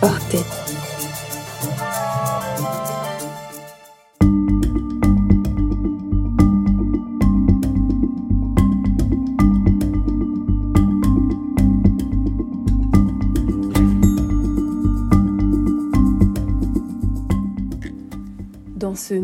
Portée. 0.00 0.59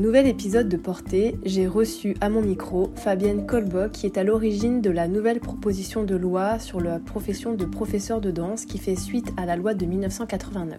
Nouvel 0.06 0.28
épisode 0.28 0.68
de 0.68 0.76
Portée, 0.76 1.36
j'ai 1.44 1.66
reçu 1.66 2.14
à 2.20 2.28
mon 2.28 2.40
micro 2.40 2.92
Fabienne 2.94 3.44
Colbock 3.44 3.90
qui 3.90 4.06
est 4.06 4.16
à 4.18 4.22
l'origine 4.22 4.80
de 4.80 4.88
la 4.88 5.08
nouvelle 5.08 5.40
proposition 5.40 6.04
de 6.04 6.14
loi 6.14 6.60
sur 6.60 6.80
la 6.80 7.00
profession 7.00 7.54
de 7.54 7.64
professeur 7.64 8.20
de 8.20 8.30
danse 8.30 8.66
qui 8.66 8.78
fait 8.78 8.94
suite 8.94 9.32
à 9.36 9.46
la 9.46 9.56
loi 9.56 9.74
de 9.74 9.84
1989. 9.84 10.78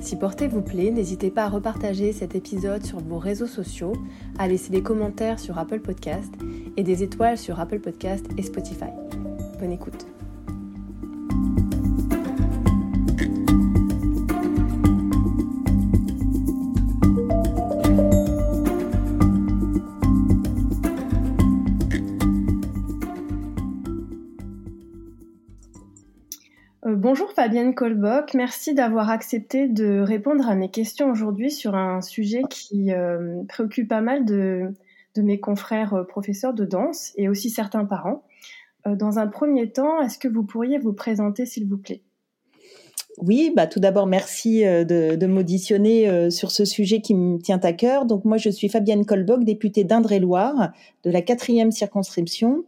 Si 0.00 0.16
Portée 0.16 0.48
vous 0.48 0.62
plaît, 0.62 0.90
n'hésitez 0.90 1.30
pas 1.30 1.44
à 1.44 1.50
repartager 1.50 2.14
cet 2.14 2.34
épisode 2.34 2.86
sur 2.86 3.00
vos 3.00 3.18
réseaux 3.18 3.46
sociaux, 3.46 3.92
à 4.38 4.48
laisser 4.48 4.70
des 4.70 4.82
commentaires 4.82 5.38
sur 5.38 5.58
Apple 5.58 5.80
Podcast 5.80 6.32
et 6.78 6.82
des 6.82 7.02
étoiles 7.02 7.36
sur 7.36 7.60
Apple 7.60 7.80
Podcast 7.80 8.24
et 8.38 8.42
Spotify. 8.42 8.88
Bonne 9.60 9.72
écoute. 9.72 10.06
Bonjour 26.96 27.30
Fabienne 27.32 27.74
Colbock, 27.74 28.34
merci 28.34 28.74
d'avoir 28.74 29.10
accepté 29.10 29.68
de 29.68 30.00
répondre 30.00 30.48
à 30.48 30.54
mes 30.54 30.70
questions 30.70 31.10
aujourd'hui 31.10 31.50
sur 31.50 31.74
un 31.74 32.00
sujet 32.00 32.42
qui 32.48 32.92
euh, 32.92 33.42
préoccupe 33.48 33.88
pas 33.88 34.00
mal 34.00 34.24
de, 34.24 34.72
mes 35.16 35.40
confrères 35.40 35.94
euh, 35.94 36.04
professeurs 36.04 36.54
de 36.54 36.64
danse 36.64 37.12
et 37.16 37.28
aussi 37.28 37.50
certains 37.50 37.84
parents. 37.84 38.22
dans 38.86 39.18
un 39.18 39.26
premier 39.26 39.70
temps, 39.70 40.00
est-ce 40.00 40.16
que 40.18 40.28
vous 40.28 40.44
pourriez 40.44 40.78
vous 40.78 40.92
présenter 40.92 41.44
s'il 41.44 41.66
vous 41.66 41.78
plaît? 41.78 42.02
Oui, 43.20 43.52
bah 43.54 43.66
tout 43.66 43.80
d'abord 43.80 44.06
merci 44.06 44.62
de, 44.62 45.16
de 45.16 45.26
m'auditionner 45.26 46.30
sur 46.30 46.52
ce 46.52 46.64
sujet 46.64 47.00
qui 47.00 47.16
me 47.16 47.38
tient 47.38 47.58
à 47.64 47.72
cœur. 47.72 48.06
Donc 48.06 48.24
moi 48.24 48.36
je 48.36 48.48
suis 48.48 48.68
Fabienne 48.68 49.04
Colbock, 49.04 49.42
députée 49.42 49.82
d'Indre-et-Loire 49.82 50.70
de 51.02 51.10
la 51.10 51.20
quatrième 51.20 51.72
circonscription 51.72 52.64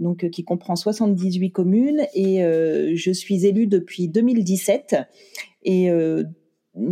donc 0.00 0.24
euh, 0.24 0.28
qui 0.28 0.44
comprend 0.44 0.76
78 0.76 1.50
communes 1.50 2.02
et 2.14 2.44
euh, 2.44 2.92
je 2.94 3.10
suis 3.10 3.46
élue 3.46 3.66
depuis 3.66 4.08
2017 4.08 4.96
et 5.62 5.90
euh, 5.90 6.24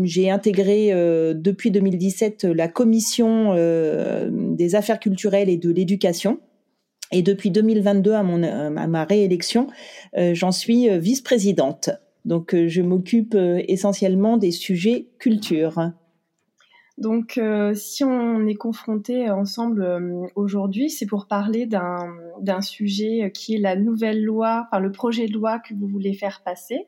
j'ai 0.03 0.31
intégré 0.31 0.92
depuis 1.34 1.73
2017 1.73 2.45
la 2.45 2.69
commission 2.69 3.56
des 4.30 4.75
affaires 4.77 5.00
culturelles 5.00 5.48
et 5.48 5.56
de 5.56 5.73
l'éducation. 5.73 6.39
Et 7.11 7.23
depuis 7.23 7.50
2022, 7.50 8.12
à, 8.12 8.23
mon, 8.23 8.45
à 8.45 8.86
ma 8.86 9.05
réélection, 9.05 9.67
j'en 10.14 10.53
suis 10.53 10.89
vice-présidente. 11.00 11.91
Donc, 12.25 12.55
je 12.55 12.80
m'occupe 12.80 13.36
essentiellement 13.67 14.36
des 14.36 14.53
sujets 14.53 15.08
culture. 15.19 15.91
Donc, 17.03 17.36
euh, 17.36 17.75
si 17.75 18.05
on 18.05 18.47
est 18.47 18.55
confronté 18.55 19.28
ensemble 19.28 19.83
euh, 19.83 20.25
aujourd'hui, 20.36 20.89
c'est 20.89 21.06
pour 21.06 21.27
parler 21.27 21.67
d'un 21.67 22.61
sujet 22.61 23.33
qui 23.34 23.56
est 23.56 23.58
la 23.58 23.75
nouvelle 23.75 24.22
loi, 24.22 24.69
enfin 24.69 24.78
le 24.78 24.92
projet 24.92 25.27
de 25.27 25.33
loi 25.33 25.58
que 25.58 25.75
vous 25.75 25.89
voulez 25.89 26.12
faire 26.12 26.42
passer. 26.45 26.86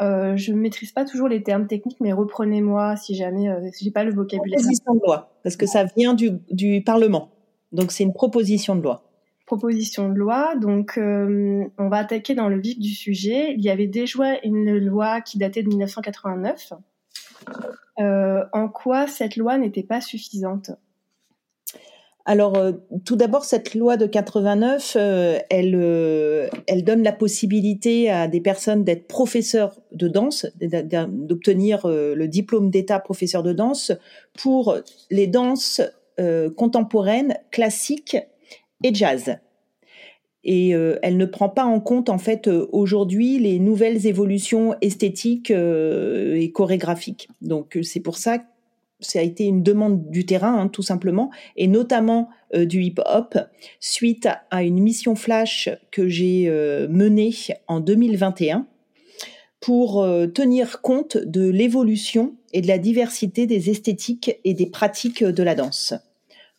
Euh, 0.00 0.36
je 0.36 0.52
ne 0.52 0.58
maîtrise 0.58 0.90
pas 0.90 1.04
toujours 1.04 1.28
les 1.28 1.44
termes 1.44 1.68
techniques, 1.68 2.00
mais 2.00 2.12
reprenez-moi 2.12 2.96
si 2.96 3.14
jamais 3.14 3.48
si 3.72 3.84
j'ai 3.84 3.92
pas 3.92 4.02
le 4.02 4.12
vocabulaire. 4.12 4.58
Proposition 4.58 4.94
de 4.94 5.00
loi, 5.06 5.38
parce 5.44 5.56
que 5.56 5.66
ça 5.66 5.84
vient 5.96 6.14
du, 6.14 6.32
du 6.50 6.82
Parlement. 6.82 7.30
Donc, 7.70 7.92
c'est 7.92 8.02
une 8.02 8.14
proposition 8.14 8.74
de 8.74 8.82
loi. 8.82 9.04
Proposition 9.46 10.08
de 10.08 10.14
loi. 10.14 10.56
Donc, 10.56 10.98
on 10.98 11.88
va 11.88 11.98
attaquer 11.98 12.34
dans 12.34 12.48
le 12.48 12.58
vif 12.58 12.80
du 12.80 12.90
sujet. 12.90 13.54
Il 13.56 13.62
y 13.62 13.70
avait 13.70 13.86
déjà 13.86 14.40
une 14.42 14.76
loi 14.78 15.20
qui 15.20 15.38
datait 15.38 15.62
de 15.62 15.68
1989 15.68 16.72
euh, 17.48 17.52
en 17.98 18.68
quoi 18.68 19.06
cette 19.06 19.36
loi 19.36 19.58
n'était 19.58 19.82
pas 19.82 20.00
suffisante? 20.00 20.70
Alors, 22.28 22.58
euh, 22.58 22.72
tout 23.06 23.16
d'abord, 23.16 23.46
cette 23.46 23.74
loi 23.74 23.96
de 23.96 24.04
89, 24.04 24.98
euh, 25.00 25.38
elle, 25.48 26.50
elle 26.66 26.84
donne 26.84 27.02
la 27.02 27.12
possibilité 27.12 28.10
à 28.10 28.28
des 28.28 28.42
personnes 28.42 28.84
d'être 28.84 29.08
professeurs 29.08 29.80
de 29.92 30.08
danse, 30.08 30.44
d'obtenir 30.60 31.88
le 31.88 32.26
diplôme 32.26 32.68
d'État 32.68 33.00
professeur 33.00 33.42
de 33.42 33.54
danse 33.54 33.92
pour 34.38 34.76
les 35.10 35.26
danses 35.26 35.80
contemporaines, 36.56 37.38
classiques 37.50 38.18
et 38.84 38.94
jazz 38.94 39.38
et 40.48 40.74
euh, 40.74 40.98
elle 41.02 41.18
ne 41.18 41.26
prend 41.26 41.50
pas 41.50 41.66
en 41.66 41.78
compte 41.78 42.08
en 42.08 42.16
fait 42.16 42.48
euh, 42.48 42.66
aujourd'hui 42.72 43.38
les 43.38 43.58
nouvelles 43.58 44.06
évolutions 44.06 44.74
esthétiques 44.80 45.50
euh, 45.50 46.36
et 46.36 46.50
chorégraphiques. 46.52 47.28
Donc 47.42 47.78
c'est 47.82 48.00
pour 48.00 48.16
ça 48.16 48.38
que 48.38 48.44
ça 49.00 49.18
a 49.18 49.22
été 49.22 49.44
une 49.44 49.62
demande 49.62 50.08
du 50.08 50.24
terrain 50.24 50.58
hein, 50.58 50.68
tout 50.68 50.82
simplement 50.82 51.30
et 51.56 51.68
notamment 51.68 52.30
du 52.54 52.82
hip-hop 52.82 53.38
suite 53.78 54.26
à, 54.50 54.62
une 54.62 54.80
mission 54.80 55.14
flash 55.14 55.68
que 55.90 56.08
j'ai 56.08 56.50
menée 56.88 57.30
en 57.68 57.78
2021 57.78 58.66
pour 59.60 60.04
tenir 60.34 60.80
compte 60.80 61.18
de 61.18 61.46
l'évolution 61.48 62.34
et 62.54 62.62
de 62.62 62.66
la 62.66 62.78
diversité 62.78 63.46
des 63.46 63.70
esthétiques 63.70 64.40
et 64.44 64.54
des 64.54 64.66
pratiques 64.66 65.22
de 65.22 65.42
la 65.42 65.54
danse 65.54 65.94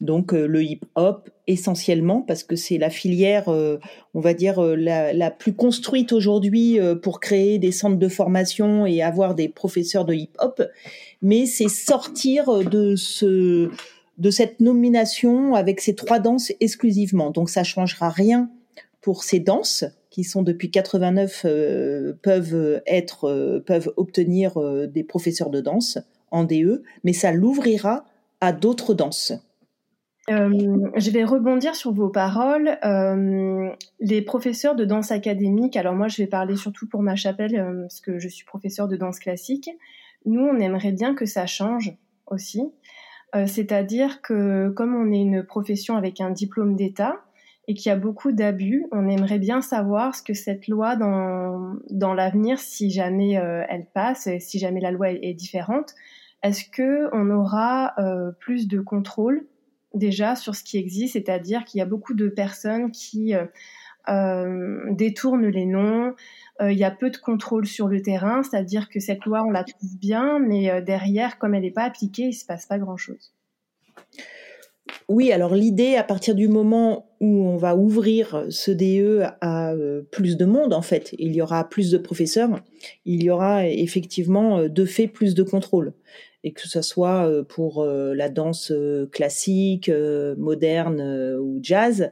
donc 0.01 0.33
euh, 0.33 0.47
le 0.47 0.63
hip-hop 0.63 1.29
essentiellement 1.47 2.21
parce 2.21 2.43
que 2.43 2.55
c'est 2.55 2.77
la 2.77 2.89
filière, 2.89 3.49
euh, 3.49 3.77
on 4.13 4.21
va 4.21 4.33
dire, 4.33 4.59
euh, 4.59 4.75
la, 4.75 5.31
plus 5.31 5.53
construite 5.53 6.13
aujourd'hui 6.13 6.79
pour 7.01 7.19
créer 7.19 7.59
des 7.59 7.71
centres 7.71 7.97
de 7.97 8.07
formation 8.07 8.85
et 8.85 9.01
avoir 9.01 9.35
des 9.35 9.49
professeurs 9.49 10.05
de 10.05 10.13
hip-hop, 10.13 10.61
mais 11.21 11.45
c'est 11.45 11.69
sortir 11.69 12.63
de 12.63 12.95
ce 12.95 13.69
de 14.17 14.31
cette 14.31 14.59
nomination 14.59 15.55
avec 15.55 15.79
ces 15.79 15.95
trois 15.95 16.19
danses 16.19 16.51
exclusivement. 16.59 17.31
Donc 17.31 17.49
ça 17.49 17.63
changera 17.63 18.09
rien 18.09 18.49
pour 18.99 19.23
ces 19.23 19.39
danses 19.39 19.85
qui 20.09 20.25
sont 20.25 20.43
depuis 20.43 20.71
89 20.71 21.45
peuvent 22.21 22.81
être 22.85 23.61
peuvent 23.66 23.93
obtenir 23.95 24.59
des 24.89 25.03
professeurs 25.03 25.49
de 25.49 25.61
danse 25.61 25.99
en 26.31 26.43
DE, 26.43 26.83
mais 27.05 27.13
ça 27.13 27.31
l'ouvrira 27.31 28.03
à 28.41 28.51
d'autres 28.51 28.93
danses. 28.93 29.33
Euh, 30.29 30.91
je 30.95 31.12
vais 31.12 31.23
rebondir 31.23 31.75
sur 31.75 31.91
vos 31.91 32.09
paroles. 32.09 32.78
Euh, 32.84 33.69
les 34.00 34.22
professeurs 34.22 34.75
de 34.75 34.85
danse 34.85 35.12
académique, 35.12 35.75
alors 35.75 35.95
moi 35.95 36.07
je 36.07 36.17
vais 36.17 36.28
parler 36.28 36.56
surtout 36.56 36.88
pour 36.88 37.01
ma 37.01 37.16
chapelle 37.16 37.59
euh, 37.59 37.81
parce 37.81 38.00
que 38.00 38.19
je 38.19 38.28
suis 38.28 38.45
professeur 38.45 38.88
de 38.88 38.95
danse 38.95 39.19
classique. 39.19 39.69
Nous, 40.25 40.41
on 40.41 40.59
aimerait 40.59 40.91
bien 40.91 41.16
que 41.16 41.25
ça 41.25 41.45
change 41.45 41.94
aussi. 42.28 42.63
C'est-à-dire 43.45 44.23
que 44.23 44.69
comme 44.69 44.95
on 44.95 45.12
est 45.12 45.22
une 45.22 45.44
profession 45.44 45.95
avec 45.95 46.19
un 46.19 46.31
diplôme 46.31 46.75
d'État 46.75 47.22
et 47.67 47.75
qu'il 47.75 47.91
y 47.91 47.94
a 47.94 47.96
beaucoup 47.96 48.31
d'abus, 48.31 48.88
on 48.91 49.07
aimerait 49.07 49.38
bien 49.38 49.61
savoir 49.61 50.16
ce 50.16 50.23
que 50.23 50.34
cette 50.34 50.67
loi 50.67 50.96
dans, 50.96 52.13
l'avenir, 52.16 52.57
si 52.57 52.90
jamais 52.90 53.34
elle 53.34 53.85
passe, 53.94 54.28
si 54.40 54.57
jamais 54.57 54.81
la 54.81 54.90
loi 54.90 55.11
est, 55.11 55.19
est 55.22 55.35
différente, 55.35 55.94
est-ce 56.41 56.67
que 56.72 57.07
on 57.13 57.29
aura 57.29 57.94
plus 58.40 58.67
de 58.67 58.79
contrôle 58.79 59.46
déjà 59.94 60.35
sur 60.35 60.55
ce 60.55 60.63
qui 60.63 60.77
existe, 60.77 61.14
c'est-à-dire 61.14 61.64
qu'il 61.66 61.79
y 61.79 61.81
a 61.81 61.85
beaucoup 61.85 62.14
de 62.14 62.29
personnes 62.29 62.91
qui 62.91 63.35
euh, 63.35 63.46
euh, 64.09 64.79
détournent 64.91 65.47
les 65.47 65.66
noms. 65.66 66.14
Euh, 66.61 66.72
il 66.72 66.78
y 66.78 66.84
a 66.84 66.91
peu 66.91 67.09
de 67.09 67.17
contrôle 67.17 67.66
sur 67.66 67.87
le 67.87 68.02
terrain, 68.02 68.43
c'est-à-dire 68.43 68.90
que 68.90 68.99
cette 68.99 69.25
loi, 69.25 69.43
on 69.43 69.52
la 69.52 69.64
trouve 69.64 69.97
bien, 69.97 70.40
mais 70.40 70.81
derrière, 70.81 71.37
comme 71.37 71.55
elle 71.55 71.64
n'est 71.64 71.72
pas 71.72 71.84
appliquée, 71.84 72.23
il 72.23 72.34
se 72.34 72.46
passe 72.46 72.66
pas 72.66 72.78
grand-chose. 72.78 73.34
Oui, 75.08 75.31
alors 75.31 75.53
l'idée, 75.53 75.96
à 75.96 76.03
partir 76.03 76.34
du 76.35 76.47
moment 76.47 77.11
où 77.19 77.47
on 77.47 77.58
va 77.58 77.75
ouvrir 77.75 78.46
ce 78.49 78.72
DE 78.72 79.23
à 79.40 79.73
plus 80.11 80.35
de 80.35 80.46
monde, 80.46 80.73
en 80.73 80.81
fait, 80.81 81.16
il 81.19 81.34
y 81.35 81.41
aura 81.41 81.69
plus 81.69 81.91
de 81.91 81.97
professeurs, 81.97 82.59
il 83.05 83.23
y 83.23 83.29
aura 83.29 83.67
effectivement 83.67 84.67
de 84.67 84.85
fait 84.85 85.08
plus 85.08 85.35
de 85.35 85.43
contrôle 85.43 85.93
et 86.44 86.53
que 86.53 86.68
ce 86.68 86.82
soit 86.82 87.28
euh, 87.28 87.44
pour 87.44 87.82
euh, 87.82 88.14
la 88.14 88.30
danse 88.30 88.72
euh, 88.72 89.08
classique, 89.08 89.91
moderne 90.38 91.02
ou 91.40 91.59
jazz, 91.62 92.12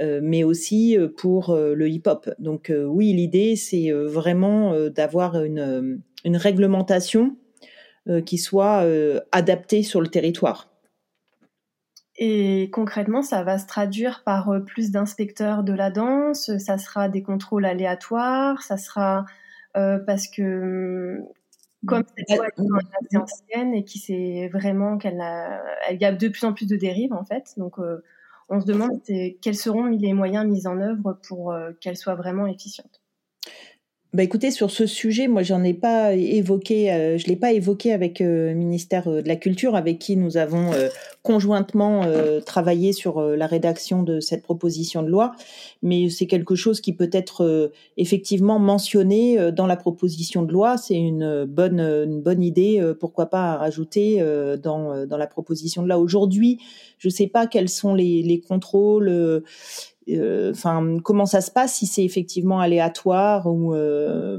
mais 0.00 0.44
aussi 0.44 0.96
pour 1.16 1.56
le 1.56 1.88
hip-hop. 1.88 2.30
Donc 2.38 2.72
oui, 2.72 3.12
l'idée, 3.12 3.56
c'est 3.56 3.90
vraiment 3.90 4.88
d'avoir 4.90 5.42
une, 5.42 6.00
une 6.24 6.36
réglementation 6.36 7.36
qui 8.24 8.38
soit 8.38 8.86
adaptée 9.32 9.82
sur 9.82 10.00
le 10.00 10.06
territoire. 10.06 10.70
Et 12.16 12.70
concrètement, 12.72 13.22
ça 13.22 13.42
va 13.42 13.58
se 13.58 13.66
traduire 13.66 14.22
par 14.24 14.52
plus 14.66 14.92
d'inspecteurs 14.92 15.64
de 15.64 15.72
la 15.72 15.90
danse, 15.90 16.56
ça 16.58 16.78
sera 16.78 17.08
des 17.08 17.22
contrôles 17.22 17.64
aléatoires, 17.64 18.62
ça 18.62 18.76
sera 18.76 19.26
parce 19.74 20.28
que 20.28 21.24
comme 21.86 22.02
cette 22.16 22.38
loi 22.38 22.46
est 22.46 23.06
assez 23.06 23.16
ancienne 23.16 23.74
et 23.74 23.84
qui 23.84 23.98
sait 23.98 24.48
vraiment 24.52 24.98
qu'elle 24.98 25.20
a, 25.20 25.62
elle 25.88 26.00
y 26.00 26.04
a 26.04 26.12
de 26.12 26.28
plus 26.28 26.44
en 26.44 26.52
plus 26.52 26.66
de 26.66 26.76
dérives 26.76 27.12
en 27.12 27.24
fait. 27.24 27.54
Donc 27.56 27.76
on 28.48 28.60
se 28.60 28.66
demande 28.66 29.00
quels 29.40 29.56
seront 29.56 29.86
les 29.86 30.12
moyens 30.12 30.46
mis 30.46 30.66
en 30.66 30.80
œuvre 30.80 31.18
pour 31.26 31.54
qu'elle 31.80 31.96
soit 31.96 32.14
vraiment 32.14 32.46
efficiente. 32.46 33.00
Bah 34.14 34.22
écoutez, 34.22 34.50
sur 34.50 34.70
ce 34.70 34.86
sujet, 34.86 35.28
moi 35.28 35.42
j'en 35.42 35.62
ai 35.62 35.74
pas 35.74 36.14
évoqué, 36.14 36.90
euh, 36.90 37.18
je 37.18 37.26
l'ai 37.26 37.36
pas 37.36 37.52
évoqué 37.52 37.92
avec 37.92 38.20
le 38.20 38.26
euh, 38.26 38.54
ministère 38.54 39.06
euh, 39.06 39.20
de 39.20 39.28
la 39.28 39.36
Culture, 39.36 39.76
avec 39.76 39.98
qui 39.98 40.16
nous 40.16 40.38
avons 40.38 40.70
conjointement 41.22 42.04
travaillé 42.46 42.94
sur 42.94 43.20
la 43.20 43.46
rédaction 43.46 44.02
de 44.02 44.18
cette 44.20 44.42
proposition 44.42 45.02
de 45.02 45.08
loi, 45.08 45.32
mais 45.82 46.08
c'est 46.08 46.26
quelque 46.26 46.54
chose 46.54 46.80
qui 46.80 46.94
peut 46.94 47.10
être 47.12 47.70
effectivement 47.98 48.58
mentionné 48.58 49.52
dans 49.52 49.66
la 49.66 49.76
proposition 49.76 50.42
de 50.42 50.50
loi. 50.50 50.78
C'est 50.78 50.96
une 50.96 51.44
bonne 51.44 51.80
une 51.80 52.22
bonne 52.22 52.42
idée, 52.42 52.82
pourquoi 52.98 53.26
pas 53.26 53.56
rajouter 53.56 54.24
dans 54.62 55.04
dans 55.04 55.18
la 55.18 55.26
proposition 55.26 55.82
de 55.82 55.88
loi. 55.88 55.98
Aujourd'hui, 55.98 56.60
je 56.96 57.10
sais 57.10 57.26
pas 57.26 57.46
quels 57.46 57.68
sont 57.68 57.94
les, 57.94 58.22
les 58.22 58.40
contrôles 58.40 59.42
enfin 60.50 60.98
comment 61.02 61.26
ça 61.26 61.40
se 61.40 61.50
passe 61.50 61.74
si 61.74 61.86
c'est 61.86 62.04
effectivement 62.04 62.60
aléatoire 62.60 63.46
ou 63.46 63.74
euh, 63.74 64.38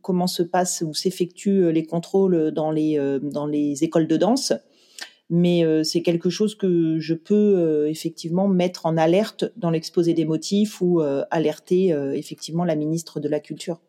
comment 0.00 0.26
se 0.26 0.42
passe 0.42 0.82
ou 0.86 0.94
s'effectuent 0.94 1.70
les 1.72 1.84
contrôles 1.84 2.50
dans 2.50 2.70
les 2.70 2.98
euh, 2.98 3.18
dans 3.18 3.46
les 3.46 3.84
écoles 3.84 4.06
de 4.06 4.16
danse 4.16 4.52
mais 5.30 5.64
c'est 5.82 6.02
quelque 6.02 6.28
chose 6.28 6.54
que 6.54 6.98
je 6.98 7.14
peux 7.14 7.86
effectivement 7.88 8.48
mettre 8.48 8.84
en 8.84 8.98
alerte 8.98 9.50
dans 9.56 9.70
l'exposé 9.70 10.12
des 10.12 10.26
motifs 10.26 10.82
ou 10.82 11.00
alerter 11.30 11.88
effectivement 12.12 12.64
la 12.64 12.76
ministre 12.76 13.18
de 13.18 13.30
la 13.30 13.40
Culture. 13.40 13.80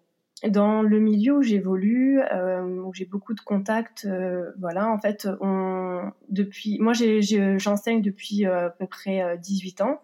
Dans 0.48 0.82
le 0.82 1.02
milieu 1.02 1.40
où 1.40 1.42
j'évolue, 1.42 2.22
où 2.22 2.94
j'ai 2.94 3.04
beaucoup 3.04 3.34
de 3.34 3.42
contacts, 3.42 4.08
voilà, 4.58 4.90
en 4.90 5.00
fait, 5.00 5.28
depuis, 6.30 6.80
moi 6.80 6.94
j'enseigne 6.94 8.02
depuis 8.02 8.46
à 8.46 8.70
peu 8.70 8.88
près 8.88 9.38
18 9.38 9.82
ans 9.82 10.00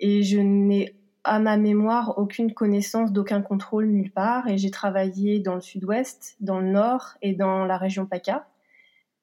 et 0.00 0.22
je 0.22 0.38
n'ai 0.38 0.94
à 1.24 1.38
ma 1.38 1.56
mémoire 1.56 2.18
aucune 2.18 2.52
connaissance 2.52 3.12
d'aucun 3.12 3.42
contrôle 3.42 3.86
nulle 3.86 4.10
part 4.10 4.48
et 4.48 4.58
j'ai 4.58 4.70
travaillé 4.70 5.38
dans 5.38 5.54
le 5.54 5.60
sud-ouest, 5.60 6.36
dans 6.40 6.58
le 6.58 6.70
nord 6.70 7.14
et 7.22 7.34
dans 7.34 7.64
la 7.64 7.76
région 7.76 8.06
PACA. 8.06 8.48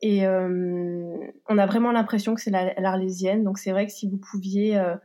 Et 0.02 0.26
euh, 0.26 1.18
on 1.50 1.58
a 1.58 1.66
vraiment 1.66 1.92
l'impression 1.92 2.36
que 2.36 2.42
c'est 2.42 2.52
l'Arlésienne. 2.52 3.44
Donc 3.44 3.58
c'est 3.58 3.72
vrai 3.72 3.86
que 3.86 3.92
si 3.92 4.10
vous 4.10 4.18
pouviez 4.18 4.78
euh, 4.78 4.96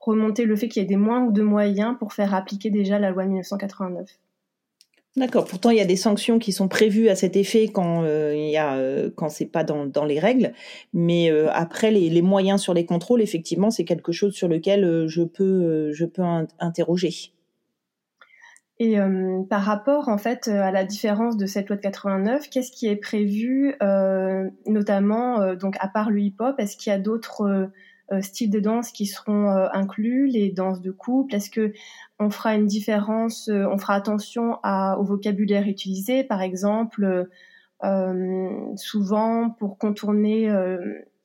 remonter 0.00 0.44
le 0.44 0.56
fait 0.56 0.68
qu'il 0.68 0.82
y 0.82 0.84
ait 0.84 0.88
des 0.88 0.96
moins 0.96 1.26
de 1.26 1.42
moyens 1.42 1.96
pour 1.96 2.12
faire 2.12 2.34
appliquer 2.34 2.70
déjà 2.70 2.98
la 2.98 3.10
loi 3.10 3.22
de 3.22 3.28
1989. 3.28 4.10
D'accord. 5.14 5.44
Pourtant, 5.44 5.68
il 5.68 5.76
y 5.76 5.80
a 5.80 5.84
des 5.84 5.96
sanctions 5.96 6.38
qui 6.38 6.52
sont 6.52 6.68
prévues 6.68 7.10
à 7.10 7.14
cet 7.14 7.36
effet 7.36 7.68
quand 7.68 8.02
euh, 8.02 8.34
il 8.34 8.50
y 8.50 8.56
a 8.56 8.76
euh, 8.76 9.10
quand 9.14 9.28
c'est 9.28 9.44
pas 9.44 9.62
dans, 9.62 9.84
dans, 9.84 10.06
les 10.06 10.18
règles. 10.18 10.54
Mais 10.94 11.30
euh, 11.30 11.50
après, 11.52 11.90
les, 11.90 12.08
les, 12.08 12.22
moyens 12.22 12.62
sur 12.62 12.72
les 12.72 12.86
contrôles, 12.86 13.20
effectivement, 13.20 13.70
c'est 13.70 13.84
quelque 13.84 14.10
chose 14.10 14.32
sur 14.32 14.48
lequel 14.48 15.06
je 15.08 15.22
peux 15.22 15.92
je 15.92 16.06
peux 16.06 16.22
interroger. 16.58 17.32
Et 18.78 18.96
par 19.48 19.62
rapport 19.62 20.08
en 20.08 20.18
fait 20.18 20.48
à 20.48 20.72
la 20.72 20.84
différence 20.84 21.36
de 21.36 21.46
cette 21.46 21.68
loi 21.68 21.76
de 21.76 21.82
89, 21.82 22.48
qu'est-ce 22.50 22.72
qui 22.72 22.88
est 22.88 22.96
prévu, 22.96 23.76
notamment 24.66 25.54
donc 25.54 25.76
à 25.78 25.86
part 25.86 26.10
le 26.10 26.20
hip-hop, 26.20 26.56
est-ce 26.58 26.76
qu'il 26.76 26.90
y 26.90 26.94
a 26.94 26.98
d'autres 26.98 27.42
euh, 27.42 27.66
styles 28.20 28.50
de 28.50 28.60
danse 28.60 28.90
qui 28.90 29.06
seront 29.06 29.50
euh, 29.50 29.68
inclus, 29.72 30.26
les 30.26 30.50
danses 30.50 30.80
de 30.80 30.90
couple? 30.90 31.34
Est-ce 31.34 31.50
que 31.50 31.72
on 32.18 32.30
fera 32.30 32.54
une 32.54 32.66
différence, 32.66 33.48
euh, 33.48 33.66
on 33.66 33.78
fera 33.78 33.94
attention 33.94 34.58
au 34.62 35.04
vocabulaire 35.04 35.66
utilisé, 35.66 36.24
par 36.24 36.42
exemple, 36.42 37.28
souvent 38.76 39.50
pour 39.50 39.76
contourner 39.76 40.48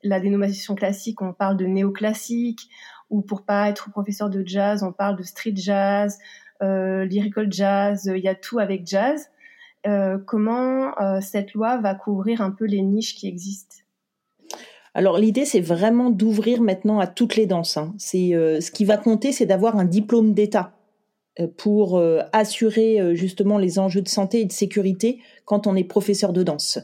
la 0.03 0.19
dénomination 0.19 0.73
classique, 0.73 1.21
on 1.21 1.33
parle 1.33 1.57
de 1.57 1.65
néoclassique, 1.65 2.69
ou 3.11 3.21
pour 3.21 3.43
pas 3.43 3.69
être 3.69 3.91
professeur 3.91 4.29
de 4.29 4.43
jazz, 4.45 4.81
on 4.81 4.91
parle 4.91 5.17
de 5.17 5.23
street 5.23 5.53
jazz, 5.55 6.17
lyrical 6.61 7.51
jazz, 7.51 8.11
il 8.13 8.23
y 8.23 8.27
a 8.27 8.33
tout 8.33 8.57
avec 8.57 8.87
jazz. 8.87 9.29
comment 10.25 10.93
cette 11.21 11.53
loi 11.53 11.77
va 11.77 11.93
couvrir 11.93 12.41
un 12.41 12.49
peu 12.49 12.65
les 12.65 12.81
niches 12.81 13.13
qui 13.13 13.27
existent? 13.27 13.86
Alors 14.97 15.19
l'idée, 15.19 15.45
c'est 15.45 15.61
vraiment 15.61 16.09
d'ouvrir 16.09 16.59
maintenant 16.59 16.99
à 16.99 17.05
toutes 17.05 17.35
les 17.35 17.45
danses. 17.45 17.77
Hein. 17.77 17.93
Euh, 18.15 18.59
ce 18.59 18.71
qui 18.71 18.83
va 18.83 18.97
compter, 18.97 19.31
c'est 19.31 19.45
d'avoir 19.45 19.77
un 19.77 19.85
diplôme 19.85 20.33
d'État 20.33 20.73
euh, 21.39 21.45
pour 21.55 21.99
euh, 21.99 22.21
assurer 22.33 23.15
justement 23.15 23.59
les 23.59 23.77
enjeux 23.77 24.01
de 24.01 24.09
santé 24.09 24.41
et 24.41 24.45
de 24.45 24.51
sécurité 24.51 25.19
quand 25.45 25.67
on 25.67 25.75
est 25.75 25.83
professeur 25.83 26.33
de 26.33 26.41
danse. 26.41 26.79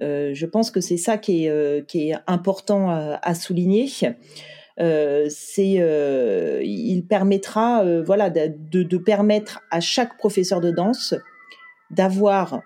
je 0.00 0.46
pense 0.46 0.70
que 0.70 0.80
c'est 0.80 0.96
ça 0.96 1.18
qui 1.18 1.44
est, 1.44 2.14
important 2.26 2.88
à, 2.88 3.34
souligner. 3.34 3.88
c'est, 4.78 5.82
il 6.64 7.02
permettra, 7.10 7.84
voilà, 8.00 8.30
de, 8.30 8.96
permettre 8.96 9.60
à 9.70 9.80
chaque 9.80 10.16
professeur 10.16 10.62
de 10.62 10.70
danse 10.70 11.14
d'avoir 11.90 12.62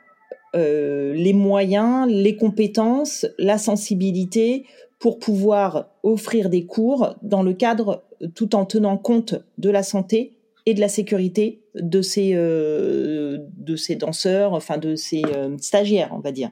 euh, 0.55 1.15
les 1.15 1.33
moyens, 1.33 2.07
les 2.11 2.37
compétences, 2.37 3.27
la 3.39 3.57
sensibilité 3.57 4.67
pour 4.99 5.19
pouvoir 5.19 5.89
offrir 6.03 6.51
des 6.51 6.67
cours 6.67 7.17
dans 7.23 7.43
le 7.43 7.55
cadre 7.55 8.05
tout 8.35 8.55
en 8.55 8.67
tenant 8.67 8.99
compte 8.99 9.35
de 9.57 9.71
la 9.71 9.83
santé 9.83 10.37
et 10.67 10.75
de 10.75 10.81
la 10.81 10.89
sécurité 10.89 11.63
de 11.75 12.03
ces 12.03 12.33
euh, 12.35 13.39
de 13.57 13.77
ces 13.77 13.97
danseurs, 13.97 14.53
enfin 14.53 14.77
de 14.77 14.95
ces 14.95 15.23
euh, 15.35 15.57
stagiaires, 15.59 16.11
on 16.13 16.21
va 16.21 16.33
dire. 16.33 16.51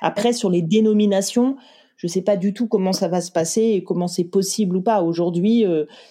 Après 0.00 0.32
sur 0.32 0.48
les 0.48 0.62
dénominations, 0.62 1.56
je 1.96 2.06
ne 2.06 2.10
sais 2.10 2.22
pas 2.22 2.36
du 2.36 2.54
tout 2.54 2.66
comment 2.66 2.94
ça 2.94 3.08
va 3.08 3.20
se 3.20 3.30
passer 3.30 3.62
et 3.62 3.84
comment 3.84 4.08
c'est 4.08 4.24
possible 4.24 4.76
ou 4.76 4.80
pas. 4.80 5.02
Aujourd'hui, 5.02 5.64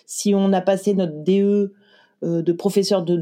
si 0.06 0.34
on 0.36 0.54
a 0.54 0.62
passé 0.62 0.94
notre 0.94 1.24
DE 1.24 1.74
de 2.22 2.52
professeur 2.54 3.04
de, 3.04 3.16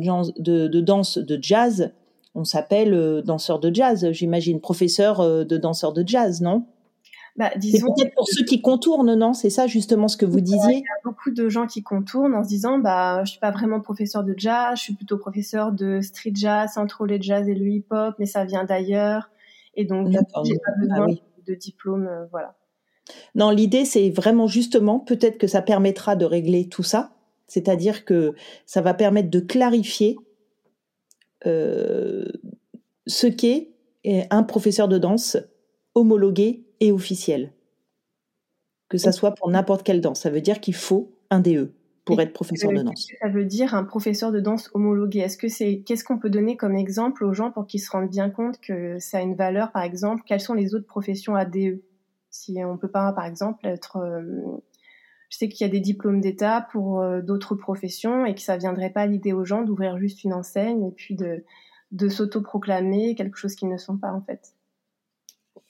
de 0.67 0.79
danse 0.81 1.17
de 1.17 1.39
jazz, 1.41 1.91
on 2.39 2.45
s'appelle 2.45 2.93
euh, 2.93 3.21
danseur 3.21 3.59
de 3.59 3.73
jazz, 3.73 4.11
j'imagine, 4.11 4.61
professeur 4.61 5.19
euh, 5.19 5.43
de 5.43 5.57
danseur 5.57 5.91
de 5.91 6.03
jazz, 6.07 6.41
non? 6.41 6.65
Bah, 7.35 7.51
c'est 7.61 7.79
peut-être 7.79 8.13
pour 8.15 8.27
ceux 8.27 8.43
qui 8.43 8.61
contournent, 8.61 9.13
non? 9.13 9.33
C'est 9.33 9.49
ça 9.49 9.67
justement 9.67 10.07
ce 10.07 10.17
que 10.17 10.25
vous 10.25 10.41
disiez? 10.41 10.73
Il 10.73 10.79
y 10.79 10.81
a 10.81 11.01
beaucoup 11.03 11.31
de 11.31 11.47
gens 11.47 11.67
qui 11.67 11.83
contournent 11.83 12.33
en 12.33 12.43
se 12.43 12.49
disant 12.49 12.79
bah 12.79 13.23
je 13.23 13.31
suis 13.31 13.39
pas 13.39 13.51
vraiment 13.51 13.79
professeur 13.79 14.23
de 14.23 14.33
jazz, 14.35 14.77
je 14.77 14.83
suis 14.83 14.93
plutôt 14.93 15.17
professeur 15.17 15.71
de 15.71 16.01
street 16.01 16.33
jazz, 16.33 16.77
entre 16.77 17.05
les 17.05 17.21
jazz 17.21 17.47
et 17.47 17.55
le 17.55 17.67
hip-hop, 17.67 18.15
mais 18.19 18.25
ça 18.25 18.45
vient 18.45 18.63
d'ailleurs. 18.63 19.29
Et 19.75 19.85
donc 19.85 20.09
j'ai 20.09 20.17
pas 20.17 20.71
besoin 20.79 21.07
ah 21.09 21.41
de 21.47 21.53
diplôme, 21.53 22.07
euh, 22.07 22.25
voilà. 22.31 22.55
Non, 23.35 23.51
l'idée 23.51 23.85
c'est 23.85 24.09
vraiment 24.09 24.47
justement 24.47 24.99
peut-être 24.99 25.37
que 25.37 25.47
ça 25.47 25.61
permettra 25.61 26.15
de 26.15 26.25
régler 26.25 26.67
tout 26.67 26.83
ça, 26.83 27.11
c'est-à-dire 27.47 28.05
que 28.05 28.33
ça 28.65 28.81
va 28.81 28.93
permettre 28.93 29.29
de 29.29 29.39
clarifier 29.39 30.17
ce 31.45 33.27
qu'est 33.27 33.71
un 34.05 34.43
professeur 34.43 34.87
de 34.87 34.97
danse 34.97 35.37
homologué 35.95 36.65
et 36.79 36.91
officiel. 36.91 37.53
Que 38.87 38.97
ça 38.97 39.11
soit 39.11 39.35
pour 39.35 39.49
n'importe 39.49 39.83
quelle 39.83 40.01
danse. 40.01 40.21
Ça 40.21 40.29
veut 40.29 40.41
dire 40.41 40.59
qu'il 40.59 40.73
faut 40.73 41.11
un 41.29 41.39
DE 41.39 41.73
pour 42.05 42.19
être 42.21 42.33
professeur 42.33 42.71
de 42.71 42.81
danse. 42.81 43.07
Ça 43.21 43.29
veut 43.29 43.45
dire 43.45 43.75
un 43.75 43.83
professeur 43.83 44.31
de 44.31 44.39
danse 44.39 44.71
homologué. 44.73 45.19
Est-ce 45.19 45.37
que 45.37 45.47
c'est 45.47 45.81
qu'est-ce 45.85 46.03
qu'on 46.03 46.17
peut 46.17 46.31
donner 46.31 46.57
comme 46.57 46.75
exemple 46.75 47.23
aux 47.23 47.33
gens 47.33 47.51
pour 47.51 47.67
qu'ils 47.67 47.81
se 47.81 47.91
rendent 47.91 48.09
bien 48.09 48.31
compte 48.31 48.59
que 48.59 48.97
ça 48.97 49.19
a 49.19 49.21
une 49.21 49.35
valeur, 49.35 49.71
par 49.71 49.83
exemple? 49.83 50.23
Quelles 50.25 50.41
sont 50.41 50.55
les 50.55 50.73
autres 50.73 50.87
professions 50.87 51.35
à 51.35 51.45
DE 51.45 51.81
Si 52.31 52.57
on 52.65 52.77
peut 52.77 52.89
pas, 52.89 53.13
par 53.13 53.25
exemple, 53.25 53.67
être 53.67 53.97
euh, 53.97 54.23
je 55.29 55.37
sais 55.37 55.47
qu'il 55.47 55.65
y 55.65 55.69
a 55.69 55.71
des 55.71 55.79
diplômes 55.79 56.21
d'État 56.21 56.67
pour 56.71 56.99
euh, 56.99 57.21
d'autres 57.21 57.55
professions 57.55 58.25
et 58.25 58.33
que 58.33 58.41
ça 58.41 58.57
viendrait 58.57 58.89
pas 58.89 59.05
l'idée 59.05 59.31
aux 59.31 59.45
gens 59.45 59.61
d'ouvrir 59.61 59.97
juste 59.97 60.23
une 60.23 60.33
enseigne 60.33 60.87
et 60.87 60.91
puis 60.91 61.15
de, 61.15 62.09
s'autoproclamer 62.09 63.15
quelque 63.15 63.37
chose 63.37 63.55
qu'ils 63.55 63.69
ne 63.69 63.77
sont 63.77 63.97
pas 63.97 64.11
en 64.11 64.21
fait. 64.21 64.53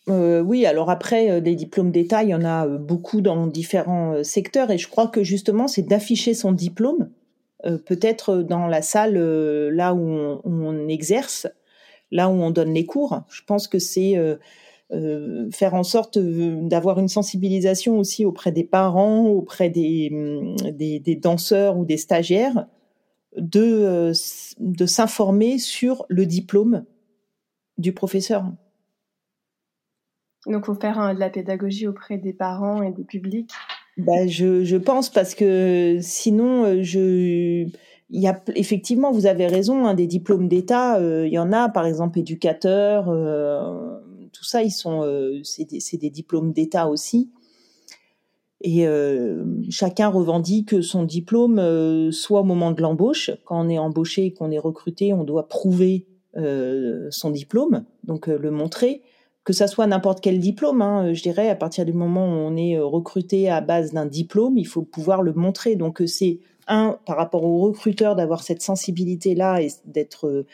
Euh, 0.07 0.41
oui, 0.41 0.65
alors 0.65 0.89
après, 0.89 1.29
euh, 1.29 1.41
des 1.41 1.55
diplômes 1.55 1.91
d'État, 1.91 2.23
il 2.23 2.29
y 2.29 2.35
en 2.35 2.45
a 2.45 2.67
beaucoup 2.67 3.21
dans 3.21 3.47
différents 3.47 4.23
secteurs 4.23 4.71
et 4.71 4.77
je 4.77 4.87
crois 4.87 5.07
que 5.07 5.23
justement, 5.23 5.67
c'est 5.67 5.83
d'afficher 5.83 6.33
son 6.33 6.53
diplôme, 6.53 7.09
peut-être 7.85 8.37
dans 8.37 8.67
la 8.67 8.81
salle 8.81 9.17
là 9.17 9.93
où 9.93 10.39
on, 10.45 10.87
exerce, 10.87 11.45
là 12.09 12.29
où 12.29 12.31
on 12.31 12.51
donne 12.51 12.73
les 12.73 12.85
cours. 12.85 13.23
Je 13.27 13.41
pense 13.45 13.67
que 13.67 13.79
c'est 13.79 14.15
euh, 14.91 15.51
faire 15.51 15.75
en 15.75 15.83
sorte 15.83 16.17
euh, 16.17 16.61
d'avoir 16.63 16.97
une 16.97 17.09
sensibilisation 17.09 17.99
aussi 17.99 18.25
auprès 18.25 18.51
des 18.51 18.63
parents, 18.63 19.27
auprès 19.27 19.69
des, 19.69 20.09
mm, 20.11 20.71
des, 20.71 20.99
des 20.99 21.15
danseurs 21.15 21.77
ou 21.77 21.85
des 21.85 21.97
stagiaires, 21.97 22.65
de, 23.37 23.61
euh, 23.61 24.13
de 24.57 24.85
s'informer 24.87 25.59
sur 25.59 26.07
le 26.09 26.25
diplôme 26.25 26.85
du 27.77 27.93
professeur. 27.93 28.45
Donc, 30.47 30.65
faut 30.65 30.73
faire 30.73 31.13
de 31.13 31.19
la 31.19 31.29
pédagogie 31.29 31.85
auprès 31.85 32.17
des 32.17 32.33
parents 32.33 32.81
et 32.81 32.91
du 32.91 33.03
public. 33.03 33.51
Bah, 33.97 34.25
je, 34.25 34.63
je 34.63 34.77
pense 34.77 35.11
parce 35.11 35.35
que 35.35 35.99
sinon, 36.01 36.81
je 36.81 37.67
il 38.11 38.21
y 38.21 38.27
a 38.27 38.41
effectivement, 38.55 39.11
vous 39.11 39.27
avez 39.27 39.45
raison, 39.45 39.85
hein, 39.85 39.93
des 39.93 40.07
diplômes 40.07 40.47
d'État, 40.47 40.99
il 40.99 41.31
y 41.31 41.37
en 41.37 41.53
a, 41.53 41.69
par 41.69 41.85
exemple 41.85 42.17
éducateur, 42.17 43.07
tout 44.39 44.45
ça, 44.45 44.63
ils 44.63 44.71
sont, 44.71 45.03
c'est 45.43 45.97
des, 45.97 46.09
diplômes 46.09 46.53
d'État 46.53 46.87
aussi. 46.87 47.29
Et 48.61 48.87
euh, 48.87 49.43
chacun 49.69 50.07
revendique 50.07 50.81
son 50.81 51.03
diplôme, 51.03 51.59
euh, 51.59 52.11
soit 52.11 52.39
au 52.39 52.43
moment 52.45 52.71
de 52.71 52.81
l'embauche, 52.81 53.31
quand 53.43 53.65
on 53.65 53.69
est 53.69 53.77
embauché 53.77 54.27
et 54.27 54.33
qu'on 54.33 54.49
est 54.49 54.59
recruté, 54.59 55.11
on 55.11 55.25
doit 55.25 55.49
prouver 55.49 56.07
euh, 56.37 57.07
son 57.09 57.31
diplôme, 57.31 57.83
donc 58.05 58.27
le 58.27 58.51
montrer, 58.51 59.01
que 59.43 59.51
ça 59.51 59.67
soit 59.67 59.87
n'importe 59.87 60.21
quel 60.21 60.39
diplôme. 60.39 60.81
Hein, 60.81 61.13
je 61.13 61.21
dirais, 61.21 61.49
à 61.49 61.55
partir 61.55 61.83
du 61.83 61.93
moment 61.93 62.25
où 62.25 62.37
on 62.37 62.55
est 62.55 62.79
recruté 62.79 63.49
à 63.49 63.59
base 63.59 63.91
d'un 63.91 64.05
diplôme, 64.05 64.57
il 64.57 64.67
faut 64.67 64.83
pouvoir 64.83 65.21
le 65.21 65.33
montrer. 65.33 65.75
Donc 65.75 66.01
c'est 66.05 66.39
un 66.65 66.97
par 67.05 67.17
rapport 67.17 67.43
au 67.43 67.59
recruteur 67.59 68.15
d'avoir 68.15 68.43
cette 68.43 68.61
sensibilité 68.61 69.35
là 69.35 69.61
et 69.61 69.69
d'être 69.85 70.45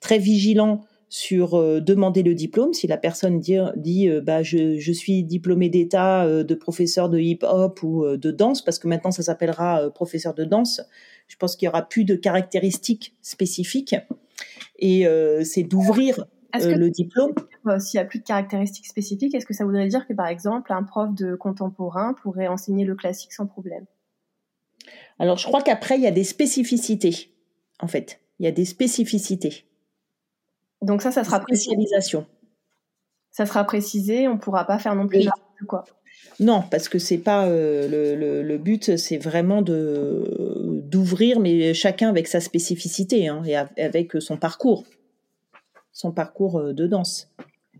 très 0.00 0.18
vigilant 0.18 0.82
sur 1.08 1.54
euh, 1.54 1.80
demander 1.80 2.22
le 2.22 2.34
diplôme. 2.34 2.72
Si 2.72 2.86
la 2.86 2.96
personne 2.96 3.40
dit, 3.40 3.56
dit 3.76 4.08
euh, 4.08 4.20
bah, 4.20 4.42
je, 4.42 4.78
je, 4.78 4.92
suis 4.92 5.22
diplômé 5.22 5.68
d'État 5.68 6.24
euh, 6.24 6.44
de 6.44 6.54
professeur 6.54 7.08
de 7.08 7.18
hip-hop 7.18 7.82
ou 7.82 8.06
de 8.06 8.30
danse, 8.30 8.62
parce 8.62 8.78
que 8.78 8.88
maintenant 8.88 9.10
ça 9.10 9.22
s'appellera 9.22 9.90
professeur 9.90 10.34
de 10.34 10.44
danse, 10.44 10.80
je 11.28 11.36
pense 11.36 11.56
qu'il 11.56 11.66
y 11.66 11.68
aura 11.68 11.82
plus 11.82 12.04
de 12.04 12.16
caractéristiques 12.16 13.16
spécifiques. 13.22 13.96
Et 14.78 15.06
c'est 15.44 15.62
d'ouvrir 15.62 16.26
le 16.52 16.88
diplôme. 16.88 17.32
S'il 17.78 17.98
n'y 17.98 18.04
a 18.04 18.06
plus 18.06 18.18
de 18.18 18.24
caractéristiques 18.24 18.86
spécifiques, 18.86 19.34
est-ce 19.34 19.46
que 19.46 19.54
ça 19.54 19.64
voudrait 19.64 19.88
dire 19.88 20.06
que 20.06 20.12
par 20.12 20.26
exemple 20.26 20.72
un 20.72 20.82
prof 20.82 21.14
de 21.14 21.34
contemporain 21.34 22.14
pourrait 22.22 22.48
enseigner 22.48 22.84
le 22.84 22.94
classique 22.94 23.32
sans 23.32 23.46
problème? 23.46 23.86
Alors 25.18 25.38
je 25.38 25.46
crois 25.46 25.62
qu'après 25.62 25.96
il 25.96 26.02
y 26.02 26.06
a 26.06 26.10
des 26.10 26.24
spécificités, 26.24 27.30
en 27.80 27.86
fait. 27.86 28.20
Il 28.38 28.44
y 28.44 28.48
a 28.48 28.52
des 28.52 28.64
spécificités. 28.64 29.64
Donc 30.84 31.02
ça, 31.02 31.10
ça 31.10 31.24
sera 31.24 31.40
spécialisation. 31.42 32.26
Ça 33.30 33.46
sera 33.46 33.64
précisé, 33.64 34.28
on 34.28 34.38
pourra 34.38 34.64
pas 34.64 34.78
faire 34.78 34.94
non 34.94 35.08
plus 35.08 35.28
quoi. 35.66 35.84
Non, 36.40 36.62
parce 36.70 36.88
que 36.88 36.98
c'est 36.98 37.18
pas 37.18 37.46
euh, 37.46 37.88
le, 38.16 38.42
le, 38.42 38.58
but, 38.58 38.96
c'est 38.96 39.18
vraiment 39.18 39.62
de 39.62 40.80
d'ouvrir, 40.84 41.40
mais 41.40 41.74
chacun 41.74 42.08
avec 42.08 42.28
sa 42.28 42.40
spécificité 42.40 43.28
hein, 43.28 43.42
et 43.46 43.56
avec 43.56 44.12
son 44.20 44.36
parcours, 44.36 44.84
son 45.92 46.12
parcours 46.12 46.58
euh, 46.58 46.72
de 46.72 46.86
danse. 46.86 47.30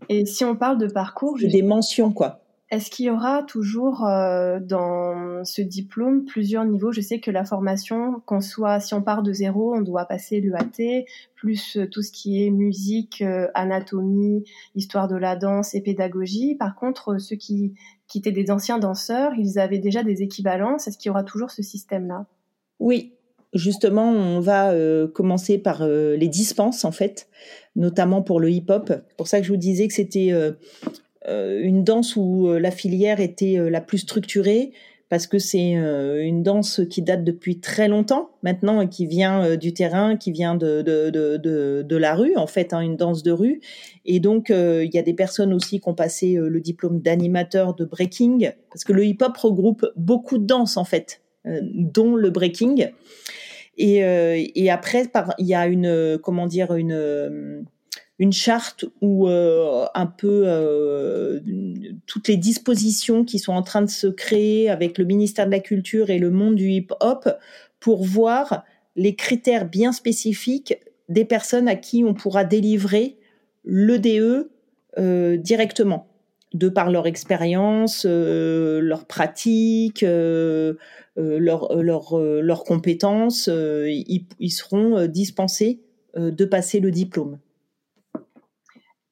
Et 0.09 0.25
si 0.25 0.43
on 0.43 0.55
parle 0.55 0.77
de 0.77 0.87
parcours, 0.87 1.37
des 1.37 1.61
mentions 1.61 2.11
quoi. 2.11 2.44
Est-ce 2.75 2.89
qu'il 2.89 3.05
y 3.05 3.09
aura 3.09 3.41
toujours 3.41 4.05
euh, 4.05 4.59
dans 4.59 5.45
ce 5.45 5.61
diplôme 5.61 6.25
plusieurs 6.25 6.65
niveaux? 6.65 6.91
Je 6.91 6.99
sais 6.99 7.21
que 7.21 7.31
la 7.31 7.45
formation, 7.45 8.21
qu'on 8.25 8.41
soit, 8.41 8.81
si 8.81 8.93
on 8.93 9.01
part 9.01 9.23
de 9.23 9.31
zéro, 9.31 9.73
on 9.73 9.79
doit 9.79 10.03
passer 10.03 10.41
l'EAT, 10.41 11.05
plus 11.35 11.77
euh, 11.77 11.87
tout 11.87 12.01
ce 12.01 12.11
qui 12.11 12.45
est 12.45 12.49
musique, 12.49 13.21
euh, 13.21 13.47
anatomie, 13.53 14.43
histoire 14.75 15.07
de 15.07 15.15
la 15.15 15.37
danse 15.37 15.73
et 15.73 15.79
pédagogie. 15.79 16.55
Par 16.55 16.75
contre, 16.75 17.17
ceux 17.17 17.37
qui, 17.37 17.75
étaient 18.13 18.33
des 18.33 18.51
anciens 18.51 18.77
danseurs, 18.77 19.31
ils 19.37 19.57
avaient 19.57 19.79
déjà 19.79 20.03
des 20.03 20.21
équivalences. 20.21 20.89
Est-ce 20.89 20.97
qu'il 20.97 21.07
y 21.07 21.11
aura 21.11 21.23
toujours 21.23 21.51
ce 21.51 21.63
système-là? 21.63 22.25
Oui, 22.79 23.13
justement, 23.53 24.11
on 24.11 24.41
va 24.41 24.73
commencer 25.13 25.59
par 25.59 25.87
les 25.87 26.27
dispenses 26.27 26.83
en 26.83 26.91
fait, 26.91 27.29
notamment 27.77 28.21
pour 28.21 28.41
le 28.41 28.51
hip-hop. 28.51 28.87
C'est 28.89 29.15
pour 29.15 29.29
ça 29.29 29.39
que 29.39 29.45
je 29.45 29.51
vous 29.53 29.57
disais 29.57 29.87
que 29.87 29.93
c'était 29.93 30.33
une 31.27 31.83
danse 31.83 32.15
où 32.15 32.47
euh, 32.47 32.59
la 32.59 32.71
filière 32.71 33.19
était 33.19 33.57
euh, 33.57 33.69
la 33.69 33.81
plus 33.81 33.99
structurée 33.99 34.71
parce 35.07 35.27
que 35.27 35.37
c'est 35.37 35.73
une 35.73 36.41
danse 36.41 36.81
qui 36.89 37.03
date 37.03 37.23
depuis 37.23 37.59
très 37.59 37.87
longtemps 37.87 38.31
maintenant 38.41 38.81
et 38.81 38.89
qui 38.89 39.05
vient 39.05 39.55
du 39.55 39.71
terrain, 39.71 40.17
qui 40.17 40.31
vient 40.31 40.55
de, 40.55 40.81
de, 40.81 41.11
de, 41.11 41.83
de, 41.83 41.95
la 41.95 42.15
rue, 42.15 42.35
en 42.35 42.47
fait, 42.47 42.73
hein, 42.73 42.79
une 42.79 42.97
danse 42.97 43.21
de 43.21 43.31
rue. 43.31 43.61
Et 44.05 44.19
donc, 44.19 44.49
il 44.49 44.89
y 44.91 44.97
a 44.97 45.03
des 45.03 45.13
personnes 45.13 45.53
aussi 45.53 45.79
qui 45.79 45.87
ont 45.87 45.93
passé 45.93 46.33
le 46.33 46.59
diplôme 46.59 47.01
d'animateur 47.01 47.75
de 47.75 47.85
breaking, 47.85 48.49
parce 48.71 48.83
que 48.83 48.93
le 48.93 49.05
hip-hop 49.05 49.37
regroupe 49.37 49.85
beaucoup 49.95 50.39
de 50.39 50.47
danses, 50.47 50.75
en 50.75 50.85
fait, 50.85 51.21
dont 51.45 52.15
le 52.15 52.31
breaking. 52.31 52.87
Et, 53.77 53.97
et 54.55 54.71
après, 54.71 55.03
il 55.37 55.45
y 55.45 55.53
a 55.53 55.67
une, 55.67 56.17
comment 56.17 56.47
dire, 56.47 56.73
une 56.73 57.63
une 58.17 58.31
charte 58.31 58.85
où 59.01 59.27
euh, 59.27 59.85
un 59.93 60.05
peu 60.05 60.43
euh, 60.45 61.39
toutes 62.05 62.27
les 62.27 62.37
dispositions 62.37 63.25
qui 63.25 63.39
sont 63.39 63.51
en 63.51 63.61
train 63.61 63.81
de 63.81 63.89
se 63.89 64.07
créer 64.07 64.69
avec 64.69 64.97
le 64.97 65.05
ministère 65.05 65.47
de 65.47 65.51
la 65.51 65.59
Culture 65.59 66.09
et 66.09 66.19
le 66.19 66.31
monde 66.31 66.55
du 66.55 66.69
hip-hop 66.69 67.29
pour 67.79 68.05
voir 68.05 68.63
les 68.95 69.15
critères 69.15 69.67
bien 69.67 69.91
spécifiques 69.91 70.77
des 71.09 71.25
personnes 71.25 71.67
à 71.67 71.75
qui 71.75 72.03
on 72.05 72.13
pourra 72.13 72.45
délivrer 72.45 73.17
l'EDE 73.65 74.49
euh, 74.97 75.35
directement, 75.35 76.07
de 76.53 76.69
par 76.69 76.89
leur 76.89 77.07
expérience, 77.07 78.05
euh, 78.07 78.79
leur 78.79 79.05
pratique, 79.05 80.01
leurs 80.01 80.77
leur, 81.17 81.75
leur, 81.83 82.17
leur 82.17 82.63
compétences, 82.63 83.49
ils, 83.49 84.51
seront 84.51 85.05
dispensés 85.07 85.81
de 86.15 86.45
passer 86.45 86.79
le 86.79 86.91
diplôme. 86.91 87.39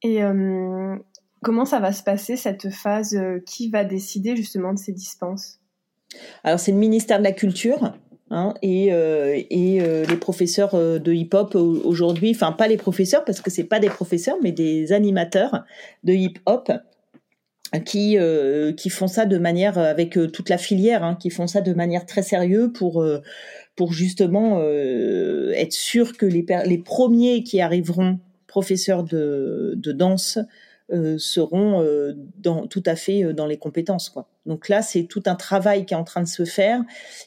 Et 0.03 0.21
euh, 0.21 0.95
comment 1.41 1.65
ça 1.65 1.79
va 1.79 1.93
se 1.93 2.03
passer 2.03 2.35
cette 2.35 2.69
phase 2.69 3.15
euh, 3.15 3.39
Qui 3.45 3.69
va 3.69 3.85
décider 3.85 4.35
justement 4.35 4.73
de 4.73 4.79
ces 4.79 4.91
dispenses? 4.91 5.59
Alors 6.43 6.59
c'est 6.59 6.71
le 6.71 6.77
ministère 6.77 7.19
de 7.19 7.23
la 7.23 7.31
Culture. 7.31 7.93
Hein, 8.29 8.55
et, 8.63 8.91
euh, 8.91 9.39
et 9.51 9.79
les 9.79 10.17
professeurs 10.17 10.73
de 10.73 11.13
hip-hop 11.13 11.53
aujourd'hui, 11.53 12.31
enfin 12.33 12.51
pas 12.51 12.67
les 12.67 12.77
professeurs 12.77 13.23
parce 13.25 13.41
que 13.41 13.51
c'est 13.51 13.65
pas 13.65 13.79
des 13.79 13.89
professeurs, 13.89 14.37
mais 14.41 14.51
des 14.51 14.91
animateurs 14.91 15.63
de 16.03 16.13
hip-hop 16.13 16.71
qui 17.85 18.17
qui 18.75 18.89
font 18.89 19.07
ça 19.07 19.25
de 19.25 19.37
manière 19.37 19.77
avec 19.77 20.17
toute 20.31 20.49
la 20.49 20.57
filière, 20.57 21.03
hein, 21.03 21.15
qui 21.15 21.29
font 21.29 21.45
ça 21.45 21.61
de 21.61 21.73
manière 21.73 22.07
très 22.07 22.23
sérieuse 22.23 22.71
pour 22.73 23.05
pour 23.75 23.93
justement 23.93 24.63
être 24.63 25.73
sûr 25.73 26.17
que 26.17 26.25
les 26.25 26.45
les 26.65 26.77
premiers 26.79 27.43
qui 27.43 27.61
arriveront 27.61 28.17
professeurs 28.53 29.03
de, 29.03 29.73
danse 29.75 30.37
euh, 30.91 31.17
seront 31.17 31.81
euh, 31.81 32.13
tout 32.69 32.83
à 32.85 32.95
fait 32.95 33.23
euh, 33.23 33.33
dans 33.33 33.47
les 33.47 33.57
compétences. 33.57 34.13
Donc 34.45 34.69
là, 34.69 34.83
c'est 34.83 35.05
tout 35.05 35.23
un 35.25 35.33
travail 35.33 35.87
qui 35.87 35.95
est 35.95 35.97
en 35.97 36.03
train 36.03 36.21
de 36.21 36.27
se 36.27 36.45
faire 36.45 36.81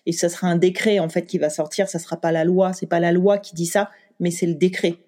et 0.04 0.12
ça 0.12 0.28
sera 0.28 0.46
un 0.46 0.54
décret 0.54 1.00
en 1.00 1.08
fait 1.08 1.26
qui 1.26 1.38
va 1.38 1.50
sortir. 1.50 1.88
Ça 1.88 1.98
sera 1.98 2.16
pas 2.16 2.30
la 2.30 2.44
loi, 2.44 2.72
c'est 2.74 2.86
pas 2.86 3.00
la 3.00 3.10
loi 3.10 3.38
qui 3.38 3.56
dit 3.56 3.66
ça, 3.66 3.90
mais 4.20 4.30
c'est 4.30 4.46
le 4.46 4.54
décret. 4.54 4.98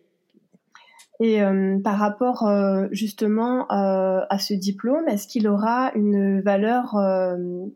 Et 1.20 1.40
par 1.82 1.98
rapport 1.98 2.48
justement 2.92 3.66
à 3.68 4.38
ce 4.38 4.54
diplôme, 4.54 5.08
est-ce 5.08 5.26
qu'il 5.26 5.48
aura 5.48 5.90
une 5.96 6.40
valeur 6.40 6.96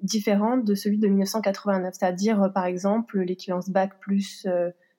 différente 0.03 0.65
de 0.65 0.77
celui 0.77 0.99
de 0.99 1.09
1989 1.09 1.93
C'est-à-dire, 1.93 2.53
par 2.55 2.67
exemple, 2.67 3.19
l'équivalence 3.19 3.69
bac 3.69 3.99
plus 3.99 4.47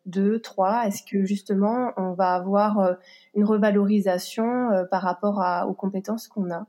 2, 0.05 0.39
3 0.39 0.87
Est-ce 0.87 1.03
que 1.03 1.25
justement 1.25 1.91
on 1.97 2.13
va 2.13 2.33
avoir 2.33 2.79
euh, 2.79 2.93
une 3.35 3.45
revalorisation 3.45 4.71
euh, 4.71 4.85
par 4.85 5.01
rapport 5.01 5.41
à, 5.41 5.67
aux 5.67 5.73
compétences 5.73 6.27
qu'on 6.27 6.51
a? 6.51 6.65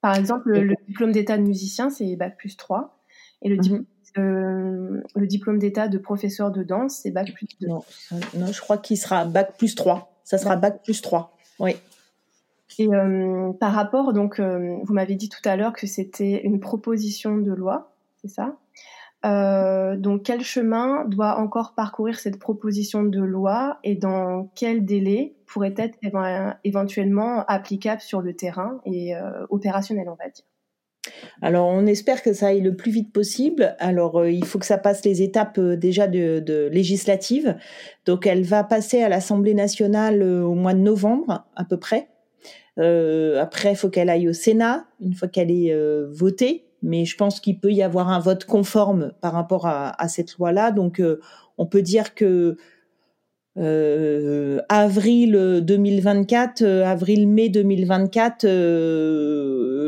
Par 0.00 0.16
exemple, 0.16 0.50
le, 0.50 0.74
diplôme 0.86 1.12
d'état 1.12 1.38
de 1.38 1.42
musicien, 1.42 1.88
c'est 1.90 2.16
Bac 2.16 2.36
plus 2.36 2.56
3. 2.56 2.98
Et 3.42 3.48
le, 3.48 3.56
diplôme, 3.56 3.86
mhm. 4.16 4.22
euh, 4.22 5.02
le 5.14 5.26
diplôme 5.26 5.58
d'état 5.58 5.88
de 5.88 5.98
professeur 5.98 6.50
de 6.50 6.62
danse, 6.62 7.00
c'est 7.02 7.10
Bac 7.10 7.32
plus 7.32 7.46
2. 7.60 7.68
Non, 7.68 7.84
non 8.34 8.46
je 8.46 8.60
crois 8.60 8.78
qu'il 8.78 8.98
sera 8.98 9.24
Bac 9.24 9.56
plus 9.56 9.74
3. 9.74 10.12
Ça 10.24 10.38
sera 10.38 10.56
Bac 10.56 10.82
plus 10.82 11.00
3. 11.00 11.36
Oui. 11.60 11.76
Et 12.78 12.88
par 13.60 13.72
rapport, 13.72 14.12
donc, 14.12 14.40
vous 14.40 14.92
m'avez 14.92 15.14
dit 15.14 15.28
tout 15.28 15.46
à 15.48 15.56
l'heure 15.56 15.72
que 15.72 15.86
c'était 15.86 16.42
une 16.42 16.60
proposition 16.60 17.38
de 17.38 17.52
loi, 17.52 17.94
c'est 18.20 18.28
ça? 18.28 18.56
Euh, 19.24 19.96
donc, 19.96 20.24
quel 20.24 20.42
chemin 20.42 21.04
doit 21.06 21.38
encore 21.38 21.74
parcourir 21.74 22.18
cette 22.18 22.38
proposition 22.38 23.04
de 23.04 23.20
loi 23.20 23.78
et 23.82 23.94
dans 23.94 24.50
quel 24.54 24.84
délai 24.84 25.34
pourrait 25.46 25.74
être 25.76 25.98
éventuellement 26.64 27.44
applicable 27.46 28.00
sur 28.00 28.20
le 28.20 28.34
terrain 28.34 28.80
et 28.84 29.16
euh, 29.16 29.46
opérationnel, 29.48 30.08
on 30.08 30.16
va 30.22 30.28
dire? 30.28 30.44
Alors, 31.42 31.66
on 31.66 31.86
espère 31.86 32.22
que 32.22 32.32
ça 32.32 32.48
aille 32.48 32.60
le 32.60 32.76
plus 32.76 32.90
vite 32.90 33.12
possible. 33.12 33.76
Alors, 33.78 34.20
euh, 34.20 34.30
il 34.30 34.44
faut 34.44 34.58
que 34.58 34.66
ça 34.66 34.78
passe 34.78 35.04
les 35.04 35.22
étapes 35.22 35.60
déjà 35.60 36.06
de, 36.06 36.68
législatives. 36.70 37.56
Donc, 38.04 38.26
elle 38.26 38.42
va 38.42 38.62
passer 38.62 39.02
à 39.02 39.08
l'Assemblée 39.08 39.54
nationale 39.54 40.22
au 40.22 40.54
mois 40.54 40.74
de 40.74 40.80
novembre, 40.80 41.46
à 41.56 41.64
peu 41.64 41.78
près. 41.78 42.08
après, 42.76 43.72
il 43.72 43.76
faut 43.76 43.88
qu'elle 43.88 44.10
aille 44.10 44.28
au 44.28 44.34
Sénat, 44.34 44.86
une 45.00 45.14
fois 45.14 45.28
qu'elle 45.28 45.50
est 45.50 45.74
votée 46.10 46.63
mais 46.84 47.06
je 47.06 47.16
pense 47.16 47.40
qu'il 47.40 47.58
peut 47.58 47.72
y 47.72 47.82
avoir 47.82 48.10
un 48.10 48.20
vote 48.20 48.44
conforme 48.44 49.12
par 49.22 49.32
rapport 49.32 49.66
à, 49.66 50.08
cette 50.08 50.36
loi-là. 50.36 50.70
Donc, 50.70 51.00
euh, 51.00 51.18
on 51.56 51.64
peut 51.66 51.80
dire 51.80 52.14
que 52.14 52.58
euh, 53.56 54.60
avril 54.68 55.62
2024, 55.62 56.62
euh, 56.62 56.84
avril-mai 56.84 57.48
2024, 57.48 58.44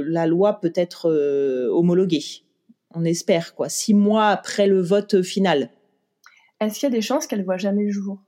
la 0.09 0.27
loi 0.27 0.59
peut 0.59 0.73
être 0.75 1.11
homologuée. 1.71 2.25
On 2.95 3.05
espère, 3.05 3.55
quoi, 3.55 3.69
six 3.69 3.93
mois 3.93 4.29
après 4.29 4.67
le 4.67 4.81
vote 4.81 5.21
final. 5.21 5.69
Est-ce 6.61 6.81
qu'il 6.81 6.89
y 6.89 6.93
a 6.93 6.97
des 6.97 7.03
chances 7.03 7.27
qu'elle 7.27 7.45
voit 7.45 7.59
jamais 7.59 7.85
le 7.85 7.91
jour? 7.91 8.19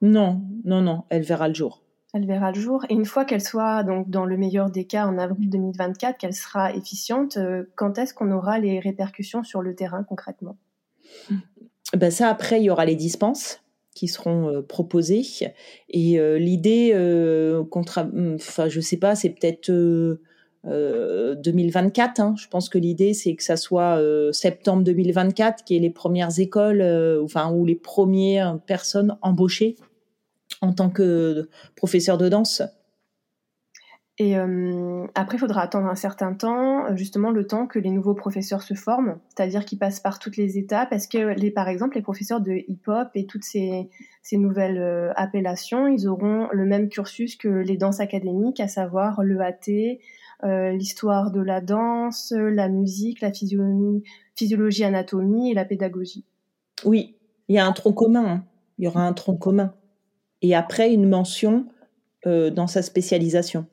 Non, 0.00 0.40
non, 0.64 0.80
non, 0.80 1.04
elle 1.10 1.22
verra 1.22 1.48
le 1.48 1.54
jour. 1.54 1.82
Elle 2.12 2.26
verra 2.26 2.50
le 2.50 2.60
jour. 2.60 2.84
Et 2.88 2.94
une 2.94 3.04
fois 3.04 3.24
qu'elle 3.24 3.40
soit, 3.40 3.84
donc 3.84 4.10
dans 4.10 4.24
le 4.24 4.36
meilleur 4.36 4.70
des 4.70 4.84
cas, 4.84 5.06
en 5.06 5.16
avril 5.16 5.48
2024, 5.48 6.18
qu'elle 6.18 6.34
sera 6.34 6.74
efficiente, 6.74 7.36
euh, 7.36 7.64
quand 7.76 7.98
est-ce 7.98 8.14
qu'on 8.14 8.32
aura 8.32 8.58
les 8.58 8.80
répercussions 8.80 9.44
sur 9.44 9.62
le 9.62 9.74
terrain 9.76 10.02
concrètement? 10.02 10.56
Ben 11.96 12.10
Ça, 12.10 12.28
après, 12.28 12.60
il 12.60 12.64
y 12.64 12.70
aura 12.70 12.84
les 12.84 12.96
dispenses 12.96 13.60
qui 13.94 14.08
seront 14.08 14.48
euh, 14.48 14.62
proposées. 14.62 15.22
Et 15.88 16.18
euh, 16.18 16.38
l'idée, 16.38 16.92
contre, 17.70 18.08
enfin, 18.34 18.68
je 18.68 18.80
sais 18.80 18.96
pas, 18.96 19.14
c'est 19.14 19.30
peut-être 19.30 19.70
2024. 20.64 22.20
Hein. 22.20 22.34
Je 22.36 22.48
pense 22.48 22.68
que 22.68 22.78
l'idée, 22.78 23.14
c'est 23.14 23.36
que 23.36 23.44
ça 23.44 23.56
soit 23.56 24.02
septembre 24.32 24.82
2024, 24.82 25.62
qui 25.64 25.76
est 25.76 25.80
les 25.80 25.90
premières 25.90 26.40
écoles, 26.40 26.82
enfin, 27.22 27.52
ou 27.52 27.64
les 27.64 27.76
premières 27.76 28.58
personnes 28.66 29.16
embauchées 29.22 29.76
en 30.60 30.72
tant 30.72 30.90
que 30.90 31.48
professeur 31.76 32.18
de 32.18 32.28
danse. 32.28 32.62
Et 34.20 34.36
euh, 34.36 35.06
après, 35.14 35.38
il 35.38 35.40
faudra 35.40 35.62
attendre 35.62 35.86
un 35.86 35.94
certain 35.94 36.34
temps, 36.34 36.94
justement 36.94 37.30
le 37.30 37.46
temps 37.46 37.66
que 37.66 37.78
les 37.78 37.90
nouveaux 37.90 38.12
professeurs 38.12 38.60
se 38.60 38.74
forment, 38.74 39.18
c'est-à-dire 39.28 39.64
qu'ils 39.64 39.78
passent 39.78 40.00
par 40.00 40.18
toutes 40.18 40.36
les 40.36 40.58
étapes. 40.58 40.92
Est-ce 40.92 41.08
que, 41.08 41.34
les, 41.40 41.50
par 41.50 41.68
exemple, 41.68 41.96
les 41.96 42.02
professeurs 42.02 42.42
de 42.42 42.52
hip-hop 42.68 43.08
et 43.14 43.24
toutes 43.24 43.44
ces, 43.44 43.88
ces 44.22 44.36
nouvelles 44.36 44.76
euh, 44.76 45.10
appellations, 45.16 45.86
ils 45.86 46.06
auront 46.06 46.48
le 46.52 46.66
même 46.66 46.90
cursus 46.90 47.36
que 47.36 47.48
les 47.48 47.78
danses 47.78 48.00
académiques, 48.00 48.60
à 48.60 48.68
savoir 48.68 49.22
l'EAT, 49.22 50.00
euh, 50.44 50.72
l'histoire 50.72 51.30
de 51.30 51.40
la 51.40 51.62
danse, 51.62 52.34
la 52.36 52.68
musique, 52.68 53.22
la 53.22 53.32
physiologie, 53.32 54.04
physiologie, 54.34 54.84
anatomie 54.84 55.50
et 55.50 55.54
la 55.54 55.64
pédagogie? 55.64 56.26
Oui, 56.84 57.16
il 57.48 57.54
y 57.54 57.58
a 57.58 57.66
un 57.66 57.72
tronc 57.72 57.94
commun. 57.94 58.26
Hein. 58.26 58.44
Il 58.76 58.84
y 58.84 58.88
aura 58.88 59.06
un 59.06 59.14
tronc 59.14 59.36
commun 59.36 59.72
et 60.42 60.54
après 60.54 60.92
une 60.92 61.08
mention 61.08 61.66
euh, 62.26 62.50
dans 62.50 62.66
sa 62.66 62.82
spécialisation. 62.82 63.64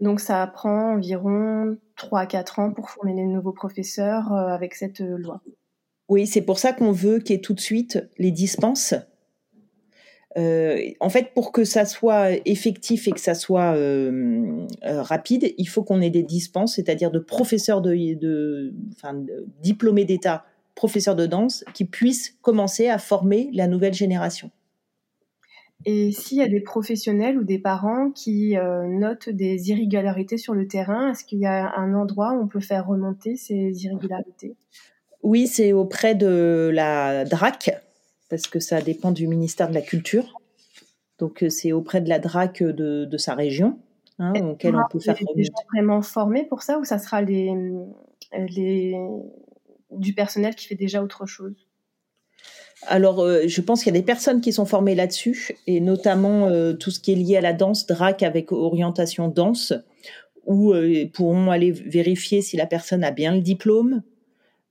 Donc 0.00 0.20
ça 0.20 0.46
prend 0.46 0.94
environ 0.94 1.76
3 1.96 2.20
à 2.20 2.26
4 2.26 2.58
ans 2.58 2.72
pour 2.72 2.88
former 2.88 3.14
les 3.14 3.26
nouveaux 3.26 3.52
professeurs 3.52 4.32
euh, 4.32 4.48
avec 4.48 4.74
cette 4.74 5.02
euh, 5.02 5.18
loi. 5.18 5.42
Oui, 6.08 6.26
c'est 6.26 6.40
pour 6.40 6.58
ça 6.58 6.72
qu'on 6.72 6.92
veut 6.92 7.18
qu'il 7.18 7.36
y 7.36 7.38
ait 7.38 7.42
tout 7.42 7.52
de 7.52 7.60
suite 7.60 8.08
les 8.18 8.30
dispenses. 8.30 8.94
en 10.34 11.08
fait, 11.10 11.34
pour 11.34 11.52
que 11.52 11.64
ça 11.64 11.84
soit 11.84 12.32
effectif 12.46 13.06
et 13.06 13.12
que 13.12 13.20
ça 13.20 13.34
soit 13.34 13.76
rapide, 14.82 15.54
il 15.58 15.68
faut 15.68 15.84
qu'on 15.84 16.00
ait 16.00 16.10
des 16.10 16.22
dispenses, 16.22 16.76
c'est-à-dire 16.76 17.10
de 17.10 17.18
professeurs 17.18 17.82
de, 17.82 18.14
de, 18.14 18.74
enfin, 18.92 19.14
de 19.14 19.46
diplômés 19.60 20.04
d'État, 20.04 20.44
professeurs 20.74 21.16
de 21.16 21.26
danse, 21.26 21.64
qui 21.72 21.84
puissent 21.84 22.36
commencer 22.42 22.88
à 22.88 22.98
former 22.98 23.50
la 23.52 23.66
nouvelle 23.66 23.94
génération. 23.94 24.50
Et 25.84 26.12
s'il 26.12 26.38
y 26.38 26.42
a 26.42 26.48
des 26.48 26.60
professionnels 26.60 27.38
ou 27.38 27.44
des 27.44 27.58
parents 27.58 28.10
qui 28.10 28.56
euh, 28.56 28.86
notent 28.86 29.28
des 29.28 29.70
irrégularités 29.70 30.38
sur 30.38 30.54
le 30.54 30.66
terrain, 30.68 31.10
est-ce 31.10 31.24
qu'il 31.24 31.40
y 31.40 31.46
a 31.46 31.74
un 31.76 31.94
endroit 31.94 32.32
où 32.32 32.42
on 32.42 32.48
peut 32.48 32.60
faire 32.60 32.86
remonter 32.86 33.36
ces 33.36 33.84
irrégularités? 33.84 34.54
Oui, 35.22 35.46
c'est 35.46 35.72
auprès 35.72 36.14
de 36.14 36.70
la 36.72 37.24
DRAC, 37.24 37.70
parce 38.28 38.46
que 38.46 38.60
ça 38.60 38.80
dépend 38.80 39.12
du 39.12 39.26
ministère 39.26 39.68
de 39.68 39.74
la 39.74 39.82
Culture. 39.82 40.40
Donc 41.18 41.42
euh, 41.42 41.50
c'est 41.50 41.72
auprès 41.72 42.00
de 42.00 42.08
la 42.08 42.18
DRAC 42.18 42.62
de, 42.62 43.04
de 43.04 43.16
sa 43.18 43.34
région, 43.34 43.78
hein, 44.18 44.32
auquel 44.44 44.74
on 44.76 44.82
peut 44.90 44.98
faire 44.98 45.16
remonter. 45.16 45.34
Des 45.36 45.44
gens 45.44 45.52
vraiment 45.72 46.02
formés 46.02 46.44
pour 46.44 46.62
ça 46.62 46.78
ou 46.78 46.84
ça 46.84 46.98
sera 46.98 47.22
les, 47.22 47.52
les, 48.32 48.96
du 49.90 50.14
personnel 50.14 50.54
qui 50.54 50.66
fait 50.66 50.74
déjà 50.74 51.02
autre 51.02 51.26
chose? 51.26 51.68
Alors, 52.86 53.20
euh, 53.20 53.42
je 53.46 53.60
pense 53.60 53.82
qu'il 53.82 53.94
y 53.94 53.96
a 53.96 54.00
des 54.00 54.04
personnes 54.04 54.40
qui 54.40 54.52
sont 54.52 54.66
formées 54.66 54.94
là-dessus, 54.94 55.56
et 55.66 55.80
notamment 55.80 56.48
euh, 56.48 56.72
tout 56.72 56.90
ce 56.90 57.00
qui 57.00 57.12
est 57.12 57.16
lié 57.16 57.36
à 57.36 57.40
la 57.40 57.52
danse, 57.52 57.86
DRAC 57.86 58.22
avec 58.22 58.50
orientation 58.50 59.28
danse, 59.28 59.72
où 60.46 60.72
euh, 60.72 61.06
pourront 61.12 61.50
aller 61.50 61.70
vérifier 61.70 62.42
si 62.42 62.56
la 62.56 62.66
personne 62.66 63.04
a 63.04 63.12
bien 63.12 63.34
le 63.34 63.40
diplôme, 63.40 64.02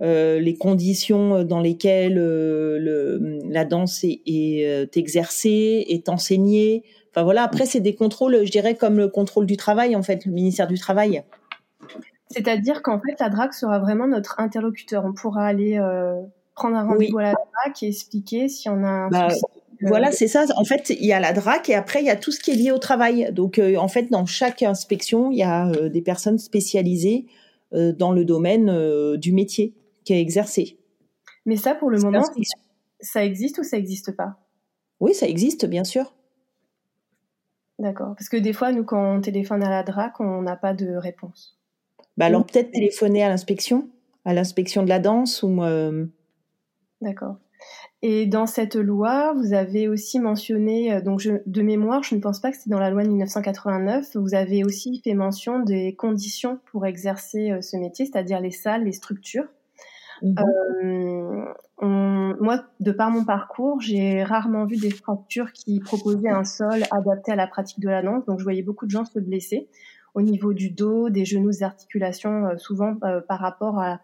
les 0.04 0.58
conditions 0.60 1.44
dans 1.44 1.60
lesquelles 1.60 2.16
le, 2.16 3.40
la 3.48 3.66
danse 3.66 4.04
est, 4.04 4.22
est, 4.26 4.98
exercée, 4.98 5.86
est 5.90 6.10
enseignée. 6.10 6.84
Enfin 7.12 7.22
voilà, 7.22 7.44
après 7.44 7.68
c'est 7.68 7.82
des 7.82 7.94
contrôles, 7.94 8.44
je 8.44 8.50
dirais 8.50 8.74
comme 8.74 8.98
le 8.98 9.10
contrôle 9.10 9.46
du 9.46 9.58
travail 9.58 9.96
en 9.96 10.02
fait, 10.02 10.26
le 10.26 10.32
ministère 10.32 10.66
du 10.66 10.80
travail. 10.80 11.22
C'est-à-dire 12.32 12.82
qu'en 12.82 13.00
fait 13.00 13.20
la 13.20 13.30
DRAC 13.30 13.54
sera 13.54 13.78
vraiment 13.78 14.08
notre 14.08 14.40
interlocuteur. 14.40 15.06
On 15.06 15.14
pourra 15.14 15.46
aller 15.46 15.78
prendre 16.56 16.76
un 16.76 16.86
rendez-vous 16.86 17.20
à 17.20 17.24
la 17.24 17.34
DRAC 17.34 17.84
et 17.84 17.88
expliquer 17.88 18.50
si 18.50 18.70
on 18.70 18.84
a 18.84 18.88
un 18.88 19.10
bah, 19.10 19.28
Voilà, 19.82 20.12
c'est 20.12 20.28
ça. 20.28 20.46
En 20.56 20.64
fait, 20.64 20.90
il 20.90 21.06
y 21.06 21.14
a 21.14 21.20
la 21.20 21.34
DRAC 21.34 21.70
et 21.70 21.76
après, 21.76 22.02
il 22.02 22.06
y 22.06 22.10
a 22.10 22.16
tout 22.16 22.32
ce 22.32 22.40
qui 22.40 22.52
est 22.52 22.56
lié 22.56 22.72
au 22.72 22.78
travail. 22.78 23.32
Donc, 23.32 23.60
euh, 23.60 23.76
en 23.78 23.88
fait, 23.88 24.12
dans 24.12 24.26
chaque 24.26 24.62
inspection, 24.64 25.32
il 25.32 25.38
y 25.38 25.44
a 25.44 25.70
euh, 25.70 25.90
des 25.90 26.02
personnes 26.02 26.38
spécialisées 26.38 27.26
euh, 27.74 27.94
dans 27.94 28.12
le 28.12 28.26
domaine 28.26 29.18
du 29.18 29.32
métier 29.32 29.74
qui 30.04 30.14
est 30.14 30.22
exercé. 30.22 30.78
Mais 31.46 31.56
ça, 31.56 31.74
pour 31.74 31.90
le 31.90 32.00
moment, 32.00 32.24
ça 33.00 33.26
existe 33.26 33.58
ou 33.58 33.64
ça 33.64 33.78
n'existe 33.78 34.16
pas? 34.16 34.38
Oui, 35.00 35.14
ça 35.14 35.28
existe, 35.28 35.66
bien 35.66 35.84
sûr. 35.84 36.14
D'accord. 37.80 38.14
Parce 38.16 38.30
que 38.30 38.38
des 38.38 38.54
fois, 38.54 38.72
nous, 38.72 38.84
quand 38.84 39.16
on 39.16 39.22
téléphone 39.22 39.64
à 39.64 39.70
la 39.70 39.82
DRAC, 39.82 40.20
on 40.20 40.44
n'a 40.44 40.56
pas 40.56 40.76
de 40.76 40.96
réponse. 40.96 41.58
Bah 42.18 42.26
alors, 42.26 42.46
peut-être 42.46 42.72
téléphoner 42.72 43.24
à 43.24 43.30
l'inspection, 43.30 43.90
à 44.26 44.36
l'inspection 44.36 44.84
de 44.84 44.90
la 44.90 45.00
danse 45.00 45.42
ou 45.42 45.50
D'accord. 47.02 47.38
Et 48.02 48.26
dans 48.26 48.48
cette 48.48 48.76
loi, 48.76 49.34
vous 49.34 49.54
avez 49.54 49.88
aussi 49.88 50.20
mentionné, 50.20 50.94
euh, 50.94 51.02
donc 51.02 51.20
je, 51.20 51.34
de 51.46 51.62
mémoire, 51.62 52.02
je 52.04 52.16
ne 52.16 52.22
pense 52.22 52.40
pas 52.40 52.52
que 52.52 52.58
c'est 52.58 52.70
dans 52.70 52.80
la 52.80 52.90
loi 52.90 53.04
de 53.04 53.10
1989, 53.10 54.16
vous 54.16 54.34
avez 54.34 54.64
aussi 54.64 55.02
fait 55.04 55.14
mention 55.14 55.60
des 55.60 55.96
conditions 55.96 56.60
pour 56.72 56.86
exercer 56.86 57.52
euh, 57.52 57.62
ce 57.62 57.78
métier, 57.78 58.06
c'est-à-dire 58.06 58.40
les 58.40 58.52
salles, 58.52 58.86
les 58.86 58.92
structures. 58.92 59.46
Mhm. 60.24 60.36
Euh, 61.84 62.34
moi, 62.40 62.64
de 62.80 62.92
par 62.92 63.10
mon 63.12 63.26
parcours, 63.26 63.82
j'ai 63.82 64.24
rarement 64.24 64.66
vu 64.66 64.78
des 64.78 64.92
structures 64.92 65.52
qui 65.52 65.80
proposaient 65.80 66.30
un 66.30 66.44
sol 66.44 66.84
adapté 66.92 67.32
à 67.32 67.36
la 67.36 67.48
pratique 67.48 67.80
de 67.80 67.90
la 67.90 68.02
danse, 68.02 68.26
donc 68.26 68.40
je 68.40 68.44
voyais 68.44 68.62
beaucoup 68.62 68.86
de 68.86 68.92
gens 68.92 69.06
se 69.06 69.20
blesser 69.20 69.68
au 70.14 70.22
niveau 70.22 70.54
du 70.54 70.70
dos, 70.70 71.10
des 71.10 71.26
genoux, 71.26 71.50
des 71.52 71.64
articulations, 71.64 72.50
souvent 72.58 72.96
par 73.28 73.40
rapport 73.40 73.80
à, 73.80 74.02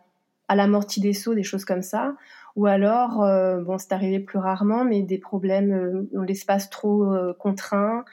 à 0.47 0.55
l'amorti 0.55 1.01
des 1.01 1.13
sauts, 1.13 1.35
des 1.35 1.43
choses 1.43 1.65
comme 1.65 1.81
ça 1.81 2.15
ou 2.57 2.65
alors, 2.65 3.23
euh, 3.23 3.61
bon, 3.61 3.77
c'est 3.77 3.93
arrivé 3.93 4.19
plus 4.19 4.39
rarement, 4.39 4.83
mais 4.83 5.03
des 5.03 5.19
problèmes 5.19 5.71
euh, 5.71 6.09
dans 6.11 6.23
l'espace 6.23 6.71
trop 6.71 7.13
euh, 7.13 7.33
contraint, 7.33 8.03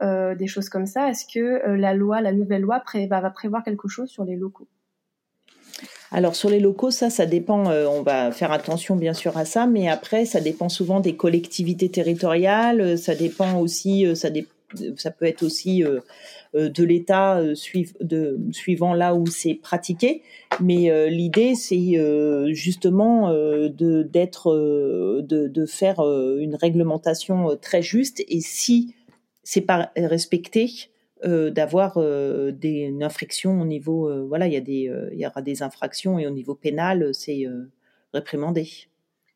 des 0.00 0.48
choses 0.48 0.68
comme 0.68 0.86
ça. 0.86 1.10
Est-ce 1.10 1.24
que 1.32 1.76
la 1.76 1.94
loi, 1.94 2.20
la 2.20 2.32
nouvelle 2.32 2.62
loi, 2.62 2.82
va 3.08 3.30
prévoir 3.30 3.62
quelque 3.62 3.86
chose 3.86 4.08
sur 4.08 4.24
les 4.24 4.34
locaux? 4.34 4.66
Alors 6.10 6.34
sur 6.34 6.50
les 6.50 6.58
locaux, 6.58 6.90
ça, 6.90 7.08
ça 7.08 7.24
dépend. 7.24 7.66
on 7.66 8.02
va 8.02 8.32
faire 8.32 8.50
attention 8.50 8.96
bien 8.96 9.12
sûr 9.12 9.36
à 9.36 9.44
ça, 9.44 9.68
mais 9.68 9.88
après, 9.88 10.24
ça 10.24 10.40
dépend 10.40 10.68
souvent 10.68 10.98
des 10.98 11.14
collectivités 11.14 11.88
territoriales. 11.88 12.98
Ça 12.98 13.14
dépend 13.14 13.60
aussi, 13.60 14.04
ça, 14.16 14.28
peut 15.12 15.24
être 15.24 15.44
aussi 15.44 15.84
euh, 16.54 16.68
de 16.68 16.84
l'État 16.84 17.38
euh, 17.38 17.54
suivant 17.54 18.92
là 18.92 19.14
où 19.14 19.26
c'est 19.26 19.54
pratiqué. 19.54 20.22
Mais 20.62 20.90
euh, 20.90 21.08
l'idée, 21.08 21.54
c'est 21.54 21.94
justement 22.54 23.30
de 23.32 24.02
d'être 24.02 24.54
de, 25.22 25.66
faire 25.66 26.00
une 26.00 26.54
réglementation 26.54 27.56
très 27.60 27.82
juste. 27.82 28.22
Et 28.28 28.40
si 28.40 28.94
c'est 29.42 29.62
pas 29.62 29.90
respecté, 29.96 30.70
d'avoir 31.24 31.98
des, 31.98 32.80
une 32.80 33.02
infraction 33.04 33.60
au 33.60 33.64
niveau 33.64 34.26
voilà 34.26 34.48
il 34.48 34.52
y 34.52 34.56
a 34.56 34.60
des 34.60 34.90
il 35.12 35.18
y 35.18 35.26
aura 35.26 35.40
des 35.40 35.62
infractions 35.62 36.18
et 36.18 36.26
au 36.26 36.30
niveau 36.30 36.56
pénal 36.56 37.14
c'est 37.14 37.46
réprimandé. 38.12 38.68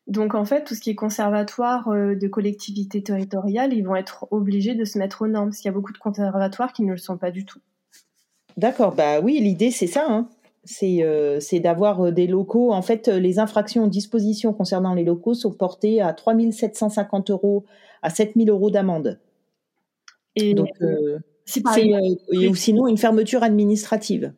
Donc 0.07 0.35
en 0.35 0.45
fait, 0.45 0.63
tout 0.63 0.73
ce 0.73 0.79
qui 0.79 0.89
est 0.89 0.95
conservatoire 0.95 1.89
euh, 1.89 2.15
de 2.15 2.27
collectivités 2.27 3.03
territoriales, 3.03 3.73
ils 3.73 3.83
vont 3.83 3.95
être 3.95 4.27
obligés 4.31 4.73
de 4.73 4.85
se 4.85 4.97
mettre 4.97 5.23
aux 5.23 5.27
normes, 5.27 5.49
parce 5.49 5.57
qu'il 5.57 5.67
y 5.67 5.69
a 5.69 5.73
beaucoup 5.73 5.91
de 5.91 5.97
conservatoires 5.97 6.71
qui 6.71 6.83
ne 6.83 6.91
le 6.91 6.97
sont 6.97 7.17
pas 7.17 7.29
du 7.29 7.45
tout. 7.45 7.59
D'accord, 8.55 8.95
bah 8.95 9.19
oui, 9.19 9.39
l'idée 9.41 9.69
c'est 9.69 9.87
ça, 9.87 10.05
hein. 10.07 10.29
Euh, 10.83 11.39
c'est 11.39 11.59
d'avoir 11.59 12.07
euh, 12.07 12.11
des 12.11 12.27
locaux. 12.27 12.71
En 12.71 12.81
fait, 12.81 13.07
les 13.07 13.39
infractions 13.39 13.85
aux 13.85 13.89
dispositions 13.89 14.53
concernant 14.53 14.93
les 14.93 15.03
locaux 15.03 15.33
sont 15.33 15.51
portées 15.51 16.01
à 16.01 16.13
3 16.13 16.35
750 16.51 17.31
euros 17.31 17.65
à 18.01 18.09
7 18.09 18.33
000 18.35 18.49
euros 18.49 18.69
d'amende. 18.69 19.19
Et, 20.35 20.53
Donc, 20.53 20.69
ou 20.81 22.55
sinon 22.55 22.87
une 22.87 22.97
fermeture 22.97 23.43
administrative 23.43 24.33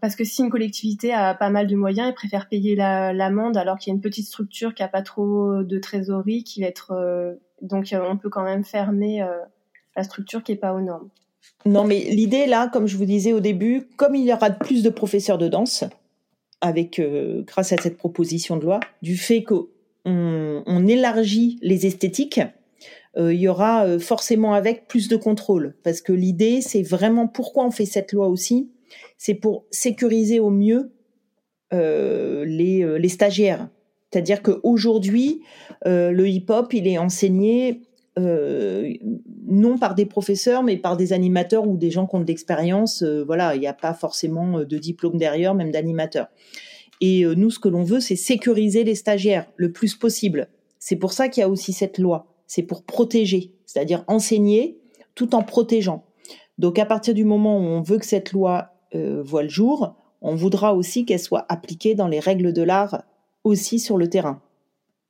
parce 0.00 0.16
que 0.16 0.24
si 0.24 0.42
une 0.42 0.50
collectivité 0.50 1.12
a 1.12 1.34
pas 1.34 1.50
mal 1.50 1.66
de 1.66 1.76
moyens, 1.76 2.08
elle 2.08 2.14
préfère 2.14 2.48
payer 2.48 2.74
l'amende 2.76 3.56
alors 3.56 3.78
qu'il 3.78 3.90
y 3.90 3.94
a 3.94 3.96
une 3.96 4.00
petite 4.00 4.26
structure 4.26 4.74
qui 4.74 4.82
a 4.82 4.88
pas 4.88 5.02
trop 5.02 5.62
de 5.62 5.78
trésorerie, 5.78 6.44
qui 6.44 6.60
va 6.60 6.68
être 6.68 6.92
euh, 6.92 7.34
donc 7.62 7.92
euh, 7.92 8.00
on 8.08 8.16
peut 8.16 8.30
quand 8.30 8.44
même 8.44 8.64
fermer 8.64 9.22
euh, 9.22 9.38
la 9.96 10.04
structure 10.04 10.42
qui 10.42 10.52
est 10.52 10.56
pas 10.56 10.74
aux 10.74 10.80
normes. 10.80 11.08
Non, 11.66 11.84
mais 11.84 12.00
l'idée 12.00 12.46
là, 12.46 12.68
comme 12.72 12.86
je 12.86 12.96
vous 12.96 13.04
disais 13.04 13.32
au 13.32 13.40
début, 13.40 13.88
comme 13.96 14.14
il 14.14 14.24
y 14.24 14.32
aura 14.32 14.50
plus 14.50 14.82
de 14.82 14.90
professeurs 14.90 15.38
de 15.38 15.48
danse, 15.48 15.84
avec 16.60 17.00
grâce 17.46 17.72
à 17.72 17.76
cette 17.76 17.96
proposition 17.96 18.56
de 18.56 18.64
loi, 18.64 18.80
du 19.02 19.16
fait 19.16 19.42
qu'on 19.42 19.68
on, 20.04 20.86
élargit 20.86 21.58
les 21.62 21.86
esthétiques, 21.86 22.40
il 23.16 23.32
y 23.32 23.48
aura 23.48 23.98
forcément 23.98 24.54
avec 24.54 24.86
plus 24.86 25.08
de 25.08 25.16
contrôle. 25.16 25.74
Parce 25.82 26.00
que 26.00 26.12
l'idée, 26.12 26.60
c'est 26.60 26.82
vraiment 26.82 27.26
pourquoi 27.26 27.64
on 27.66 27.70
fait 27.70 27.86
cette 27.86 28.12
loi 28.12 28.28
aussi, 28.28 28.70
c'est 29.18 29.34
pour 29.34 29.66
sécuriser 29.70 30.40
au 30.40 30.50
mieux 30.50 30.92
les, 31.72 32.98
les 32.98 33.08
stagiaires. 33.08 33.68
C'est-à-dire 34.10 34.42
qu'aujourd'hui, 34.42 35.42
le 35.84 36.26
hip-hop, 36.26 36.72
il 36.72 36.88
est 36.88 36.98
enseigné 36.98 37.82
euh, 38.20 38.92
non 39.46 39.78
par 39.78 39.94
des 39.94 40.06
professeurs, 40.06 40.62
mais 40.62 40.76
par 40.76 40.96
des 40.96 41.12
animateurs 41.12 41.66
ou 41.66 41.76
des 41.76 41.90
gens 41.90 42.06
qui 42.06 42.16
ont 42.16 42.20
de 42.20 42.26
l'expérience. 42.26 43.02
Euh, 43.02 43.24
voilà, 43.24 43.54
il 43.54 43.60
n'y 43.60 43.66
a 43.66 43.72
pas 43.72 43.94
forcément 43.94 44.58
euh, 44.58 44.64
de 44.64 44.78
diplôme 44.78 45.16
derrière, 45.16 45.54
même 45.54 45.70
d'animateur. 45.70 46.28
Et 47.00 47.24
nous, 47.24 47.50
ce 47.50 47.60
que 47.60 47.68
l'on 47.68 47.84
veut, 47.84 48.00
c'est 48.00 48.16
sécuriser 48.16 48.82
les 48.82 48.96
stagiaires 48.96 49.46
le 49.54 49.70
plus 49.70 49.94
possible. 49.94 50.48
C'est 50.80 50.96
pour 50.96 51.12
ça 51.12 51.28
qu'il 51.28 51.42
y 51.42 51.44
a 51.44 51.48
aussi 51.48 51.72
cette 51.72 51.98
loi. 51.98 52.26
C'est 52.48 52.64
pour 52.64 52.82
protéger, 52.82 53.52
c'est-à-dire 53.66 54.02
enseigner 54.08 54.80
tout 55.14 55.36
en 55.36 55.44
protégeant. 55.44 56.04
Donc 56.58 56.76
à 56.80 56.84
partir 56.84 57.14
du 57.14 57.24
moment 57.24 57.56
où 57.56 57.62
on 57.62 57.82
veut 57.82 57.98
que 57.98 58.06
cette 58.06 58.32
loi 58.32 58.72
voit 58.92 59.44
le 59.44 59.48
jour, 59.48 59.94
on 60.22 60.34
voudra 60.34 60.74
aussi 60.74 61.04
qu'elle 61.04 61.20
soit 61.20 61.46
appliquée 61.48 61.94
dans 61.94 62.08
les 62.08 62.18
règles 62.18 62.52
de 62.52 62.62
l'art 62.62 63.04
aussi 63.44 63.78
sur 63.78 63.96
le 63.96 64.10
terrain. 64.10 64.42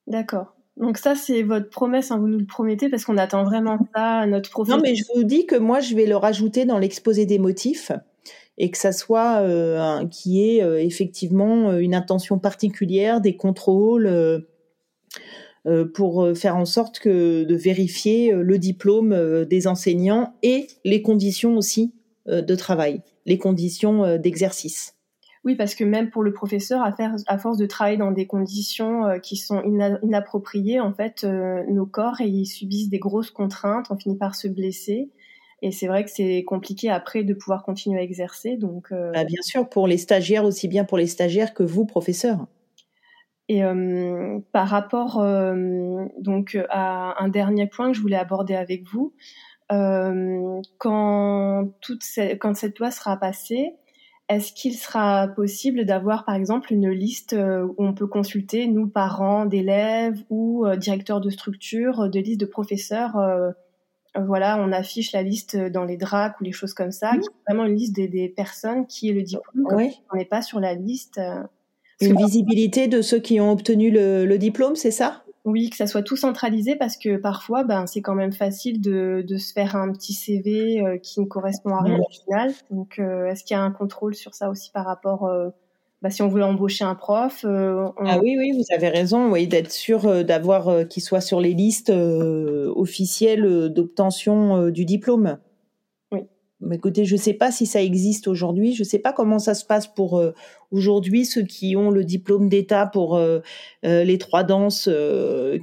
D'accord. 0.06 0.57
Donc 0.78 0.98
ça, 0.98 1.14
c'est 1.14 1.42
votre 1.42 1.70
promesse, 1.70 2.10
hein, 2.10 2.18
vous 2.18 2.28
nous 2.28 2.38
le 2.38 2.46
promettez, 2.46 2.88
parce 2.88 3.04
qu'on 3.04 3.18
attend 3.18 3.44
vraiment 3.44 3.78
ça 3.94 4.18
à 4.20 4.26
notre 4.26 4.50
profil. 4.50 4.74
Non, 4.74 4.80
mais 4.80 4.94
je 4.94 5.04
vous 5.14 5.24
dis 5.24 5.46
que 5.46 5.56
moi, 5.56 5.80
je 5.80 5.94
vais 5.94 6.06
le 6.06 6.16
rajouter 6.16 6.64
dans 6.64 6.78
l'exposé 6.78 7.26
des 7.26 7.38
motifs 7.38 7.90
et 8.58 8.70
que 8.70 8.78
ça 8.78 8.92
soit 8.92 9.38
euh, 9.38 10.06
qui 10.08 10.44
est 10.44 10.62
euh, 10.62 10.80
effectivement 10.80 11.70
euh, 11.70 11.78
une 11.78 11.94
intention 11.94 12.38
particulière, 12.38 13.20
des 13.20 13.36
contrôles 13.36 14.06
euh, 14.06 14.40
pour 15.94 16.26
faire 16.34 16.56
en 16.56 16.64
sorte 16.64 16.98
que 16.98 17.44
de 17.44 17.54
vérifier 17.54 18.32
le 18.32 18.58
diplôme 18.58 19.44
des 19.44 19.66
enseignants 19.66 20.32
et 20.42 20.66
les 20.84 21.02
conditions 21.02 21.58
aussi 21.58 21.92
de 22.26 22.54
travail, 22.54 23.02
les 23.26 23.36
conditions 23.36 24.16
d'exercice. 24.16 24.97
Oui, 25.48 25.56
parce 25.56 25.74
que 25.74 25.82
même 25.82 26.10
pour 26.10 26.22
le 26.22 26.34
professeur, 26.34 26.82
à, 26.82 26.92
faire, 26.92 27.14
à 27.26 27.38
force 27.38 27.56
de 27.56 27.64
travailler 27.64 27.96
dans 27.96 28.10
des 28.10 28.26
conditions 28.26 29.06
euh, 29.06 29.18
qui 29.18 29.36
sont 29.36 29.62
inappropriées, 30.02 30.78
en 30.78 30.92
fait, 30.92 31.24
euh, 31.24 31.62
nos 31.70 31.86
corps 31.86 32.20
ils 32.20 32.44
subissent 32.44 32.90
des 32.90 32.98
grosses 32.98 33.30
contraintes, 33.30 33.86
on 33.88 33.96
finit 33.96 34.18
par 34.18 34.34
se 34.34 34.46
blesser. 34.46 35.08
Et 35.62 35.72
c'est 35.72 35.86
vrai 35.86 36.04
que 36.04 36.10
c'est 36.10 36.44
compliqué 36.44 36.90
après 36.90 37.24
de 37.24 37.32
pouvoir 37.32 37.62
continuer 37.62 37.98
à 37.98 38.02
exercer. 38.02 38.58
Donc, 38.58 38.92
euh, 38.92 39.10
bah, 39.12 39.24
bien 39.24 39.40
sûr, 39.40 39.66
pour 39.70 39.86
les 39.86 39.96
stagiaires, 39.96 40.44
aussi 40.44 40.68
bien 40.68 40.84
pour 40.84 40.98
les 40.98 41.06
stagiaires 41.06 41.54
que 41.54 41.62
vous, 41.62 41.86
professeur. 41.86 42.46
Et 43.48 43.62
par 44.52 44.68
rapport 44.68 45.24
donc 46.18 46.58
à 46.68 47.24
un 47.24 47.28
dernier 47.28 47.66
point 47.66 47.90
que 47.90 47.96
je 47.96 48.02
voulais 48.02 48.18
aborder 48.18 48.54
avec 48.54 48.86
vous, 48.86 49.14
quand, 49.70 51.68
toute 51.80 52.02
quand 52.38 52.54
cette 52.54 52.78
loi 52.78 52.90
sera 52.90 53.16
passée, 53.16 53.72
est-ce 54.28 54.52
qu'il 54.52 54.76
sera 54.76 55.28
possible 55.28 55.86
d'avoir, 55.86 56.24
par 56.24 56.34
exemple, 56.34 56.72
une 56.72 56.90
liste 56.90 57.32
euh, 57.32 57.66
où 57.66 57.74
on 57.78 57.94
peut 57.94 58.06
consulter, 58.06 58.66
nous, 58.66 58.86
parents 58.86 59.46
d'élèves 59.46 60.22
ou 60.28 60.66
euh, 60.66 60.76
directeurs 60.76 61.20
de 61.20 61.30
structure, 61.30 62.02
euh, 62.02 62.08
de 62.08 62.20
liste 62.20 62.40
de 62.40 62.46
professeurs 62.46 63.16
Voilà, 64.14 64.58
on 64.60 64.72
affiche 64.72 65.12
la 65.12 65.22
liste 65.22 65.56
dans 65.56 65.84
les 65.84 65.96
DRAC 65.96 66.40
ou 66.40 66.44
les 66.44 66.52
choses 66.52 66.74
comme 66.74 66.90
ça, 66.90 67.12
vraiment 67.46 67.64
une 67.64 67.76
liste 67.76 67.94
des, 67.94 68.28
personnes 68.28 68.86
qui 68.86 69.08
est 69.08 69.12
le 69.12 69.22
diplôme. 69.22 69.66
On 70.12 70.16
n'est 70.16 70.24
pas 70.24 70.42
sur 70.42 70.60
la 70.60 70.74
liste. 70.74 71.20
Une 72.00 72.16
visibilité 72.16 72.88
de 72.88 73.00
ceux 73.00 73.20
qui 73.20 73.40
ont 73.40 73.50
obtenu 73.50 73.90
le 73.90 74.36
diplôme, 74.36 74.76
c'est 74.76 74.90
ça? 74.90 75.22
Oui, 75.48 75.70
que 75.70 75.76
ça 75.76 75.86
soit 75.86 76.02
tout 76.02 76.16
centralisé 76.16 76.76
parce 76.76 76.96
que 76.96 77.16
parfois, 77.16 77.64
ben, 77.64 77.86
c'est 77.86 78.02
quand 78.02 78.14
même 78.14 78.32
facile 78.32 78.80
de, 78.80 79.24
se 79.38 79.52
faire 79.52 79.76
un 79.76 79.92
petit 79.92 80.12
CV 80.12 80.80
euh, 80.80 80.98
qui 80.98 81.20
ne 81.20 81.26
correspond 81.26 81.70
à 81.70 81.82
rien 81.82 81.98
au 81.98 82.10
final. 82.10 82.52
Donc, 82.70 82.98
euh, 82.98 83.26
est-ce 83.26 83.44
qu'il 83.44 83.56
y 83.56 83.58
a 83.58 83.62
un 83.62 83.70
contrôle 83.70 84.14
sur 84.14 84.34
ça 84.34 84.50
aussi 84.50 84.70
par 84.70 84.84
rapport, 84.84 85.30
bah, 86.02 86.10
si 86.10 86.22
on 86.22 86.28
voulait 86.28 86.44
embaucher 86.44 86.84
un 86.84 86.94
prof 86.94 87.44
Ah 87.44 88.18
oui, 88.22 88.36
oui, 88.38 88.52
vous 88.52 88.74
avez 88.74 88.88
raison, 88.88 89.30
oui, 89.30 89.48
d'être 89.48 89.72
sûr 89.72 90.24
d'avoir 90.24 90.86
qu'il 90.88 91.02
soit 91.02 91.20
sur 91.20 91.40
les 91.40 91.54
listes 91.54 91.90
officielles 91.90 93.72
d'obtention 93.72 94.68
du 94.68 94.84
diplôme. 94.84 95.38
Mais 96.60 96.74
écoutez, 96.74 97.04
je 97.04 97.14
ne 97.14 97.20
sais 97.20 97.34
pas 97.34 97.52
si 97.52 97.66
ça 97.66 97.80
existe 97.80 98.26
aujourd'hui. 98.26 98.74
Je 98.74 98.82
ne 98.82 98.88
sais 98.88 98.98
pas 98.98 99.12
comment 99.12 99.38
ça 99.38 99.54
se 99.54 99.64
passe 99.64 99.86
pour 99.86 100.18
euh, 100.18 100.34
aujourd'hui 100.72 101.24
ceux 101.24 101.42
qui 101.42 101.76
ont 101.76 101.90
le 101.90 102.02
diplôme 102.02 102.48
d'État 102.48 102.84
pour 102.86 103.16
euh, 103.16 103.38
euh, 103.84 104.02
les 104.02 104.18
trois 104.18 104.42
danses 104.42 104.88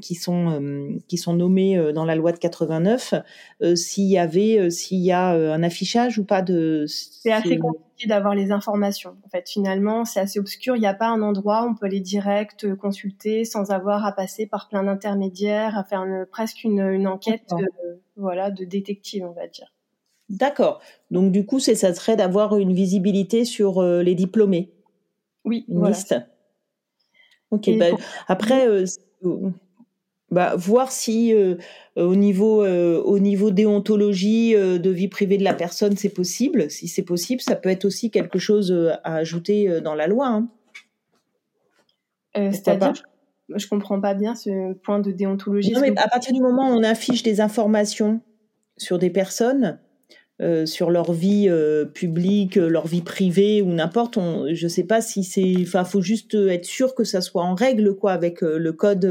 qui 0.02 0.16
sont 0.16 1.02
qui 1.08 1.18
sont 1.18 1.34
nommées 1.34 1.92
dans 1.94 2.06
la 2.06 2.16
loi 2.16 2.32
de 2.32 2.38
89. 2.38 3.14
s'il 3.76 4.06
y 4.06 4.18
avait, 4.18 4.70
s'il 4.70 5.00
y 5.00 5.12
a 5.12 5.32
un 5.32 5.64
affichage 5.64 6.18
ou 6.18 6.24
pas 6.24 6.42
de. 6.42 6.86
C'est 6.88 7.34
assez 7.34 7.60
compliqué 7.60 8.08
d'avoir 8.08 8.34
les 8.34 8.52
informations. 8.52 9.18
En 9.26 9.30
fait, 9.30 9.50
finalement, 9.50 10.06
c'est 10.06 10.22
assez 10.22 10.40
obscur. 10.40 10.78
Il 10.78 10.80
n'y 10.80 10.88
a 10.88 10.94
pas 10.94 11.08
un 11.08 11.22
endroit 11.22 11.66
où 11.66 11.72
on 11.72 11.76
peut 11.76 11.88
les 11.88 12.00
direct 12.00 12.74
consulter 12.76 13.44
sans 13.44 13.72
avoir 13.72 14.06
à 14.06 14.14
passer 14.14 14.48
par 14.48 14.70
plein 14.70 14.84
d'intermédiaires, 14.84 15.78
à 15.78 15.84
faire 15.84 16.06
presque 16.32 16.64
une, 16.64 16.80
une 16.80 17.08
enquête, 17.08 17.52
voilà, 18.16 18.50
de 18.50 18.64
détective, 18.64 19.26
on 19.26 19.34
va 19.34 19.48
dire. 19.48 19.75
D'accord. 20.30 20.82
Donc 21.12 21.32
du 21.32 21.46
coup, 21.46 21.60
c'est 21.60 21.76
ça 21.76 21.94
serait 21.94 22.16
d'avoir 22.16 22.58
une 22.58 22.74
visibilité 22.74 23.46
sur 23.46 23.80
euh, 23.80 24.02
les 24.02 24.16
diplômés. 24.16 24.72
Oui, 25.44 25.66
une 25.68 25.86
liste. 25.88 26.16
Ok. 27.52 27.70
Bah, 27.78 27.86
après, 28.28 28.68
euh, 28.68 28.86
bah, 30.32 30.56
voir 30.56 30.92
si 30.92 31.34
euh, 31.34 31.56
au 31.96 32.16
niveau 32.16 32.66
au 32.66 33.20
niveau 33.20 33.52
déontologie 33.52 34.54
de 34.56 34.90
vie 34.90 35.08
privée 35.08 35.38
de 35.38 35.44
la 35.44 35.54
personne, 35.54 35.96
c'est 35.96 36.10
possible. 36.10 36.72
Si 36.72 36.88
c'est 36.88 37.04
possible, 37.04 37.42
ça 37.42 37.56
peut 37.56 37.70
être 37.70 37.86
aussi 37.86 38.10
quelque 38.10 38.40
chose 38.40 38.72
à 39.04 39.16
ajouter 39.16 39.80
dans 39.82 39.94
la 39.94 40.08
loi. 40.08 40.28
Hein. 40.28 40.50
C'est-à-dire, 42.34 42.94
je 43.54 43.68
comprends 43.68 44.02
pas 44.02 44.16
bien 44.16 44.36
ce 44.36 44.74
point 44.74 45.00
de 45.00 45.12
déontologie. 45.12 45.72
Non, 45.72 45.82
mais 45.82 45.98
à 45.98 46.08
partir 46.08 46.34
du 46.34 46.42
moment 46.42 46.72
où 46.72 46.74
on 46.74 46.84
affiche 46.84 47.22
des 47.22 47.40
informations 47.40 48.22
sur 48.78 48.98
des 48.98 49.12
personnes, 49.12 49.80
euh, 50.42 50.66
sur 50.66 50.92
leur 50.92 51.14
vie 51.14 51.48
euh, 51.48 51.86
publique, 51.86 52.58
euh, 52.58 52.68
leur 52.68 52.88
vie 52.88 53.02
privée 53.02 53.62
ou 53.62 53.72
n'importe. 53.72 54.20
Je 54.52 54.68
sais 54.68 54.84
pas 54.84 55.00
si 55.00 55.24
c'est. 55.24 55.54
Enfin, 55.62 55.86
faut 55.86 56.02
juste 56.02 56.34
être 56.36 56.66
sûr 56.66 56.94
que 56.94 57.06
ça 57.06 57.22
soit 57.22 57.44
en 57.44 57.56
règle, 57.56 57.96
quoi, 57.96 58.12
avec 58.12 58.42
le 58.42 58.74
code 58.74 59.06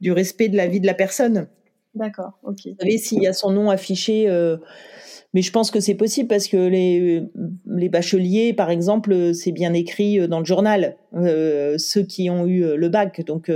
du 0.00 0.10
respect 0.10 0.48
de 0.48 0.56
la 0.56 0.66
vie 0.66 0.80
de 0.80 0.86
la 0.86 0.94
personne. 0.94 1.46
D'accord, 1.94 2.32
ok. 2.42 2.58
Vous 2.66 2.74
savez, 2.80 2.98
s'il 2.98 3.22
y 3.22 3.28
a 3.28 3.32
son 3.32 3.52
nom 3.52 3.70
affiché. 3.70 4.26
mais 5.34 5.42
je 5.42 5.52
pense 5.52 5.70
que 5.70 5.78
c'est 5.78 5.94
possible 5.94 6.28
parce 6.28 6.48
que 6.48 6.56
les, 6.56 7.22
les 7.66 7.88
bacheliers, 7.88 8.52
par 8.52 8.70
exemple, 8.70 9.34
c'est 9.34 9.52
bien 9.52 9.72
écrit 9.72 10.26
dans 10.26 10.40
le 10.40 10.44
journal, 10.44 10.96
ceux 11.78 12.02
qui 12.02 12.28
ont 12.28 12.44
eu 12.46 12.76
le 12.76 12.88
bac. 12.88 13.24
Donc, 13.24 13.52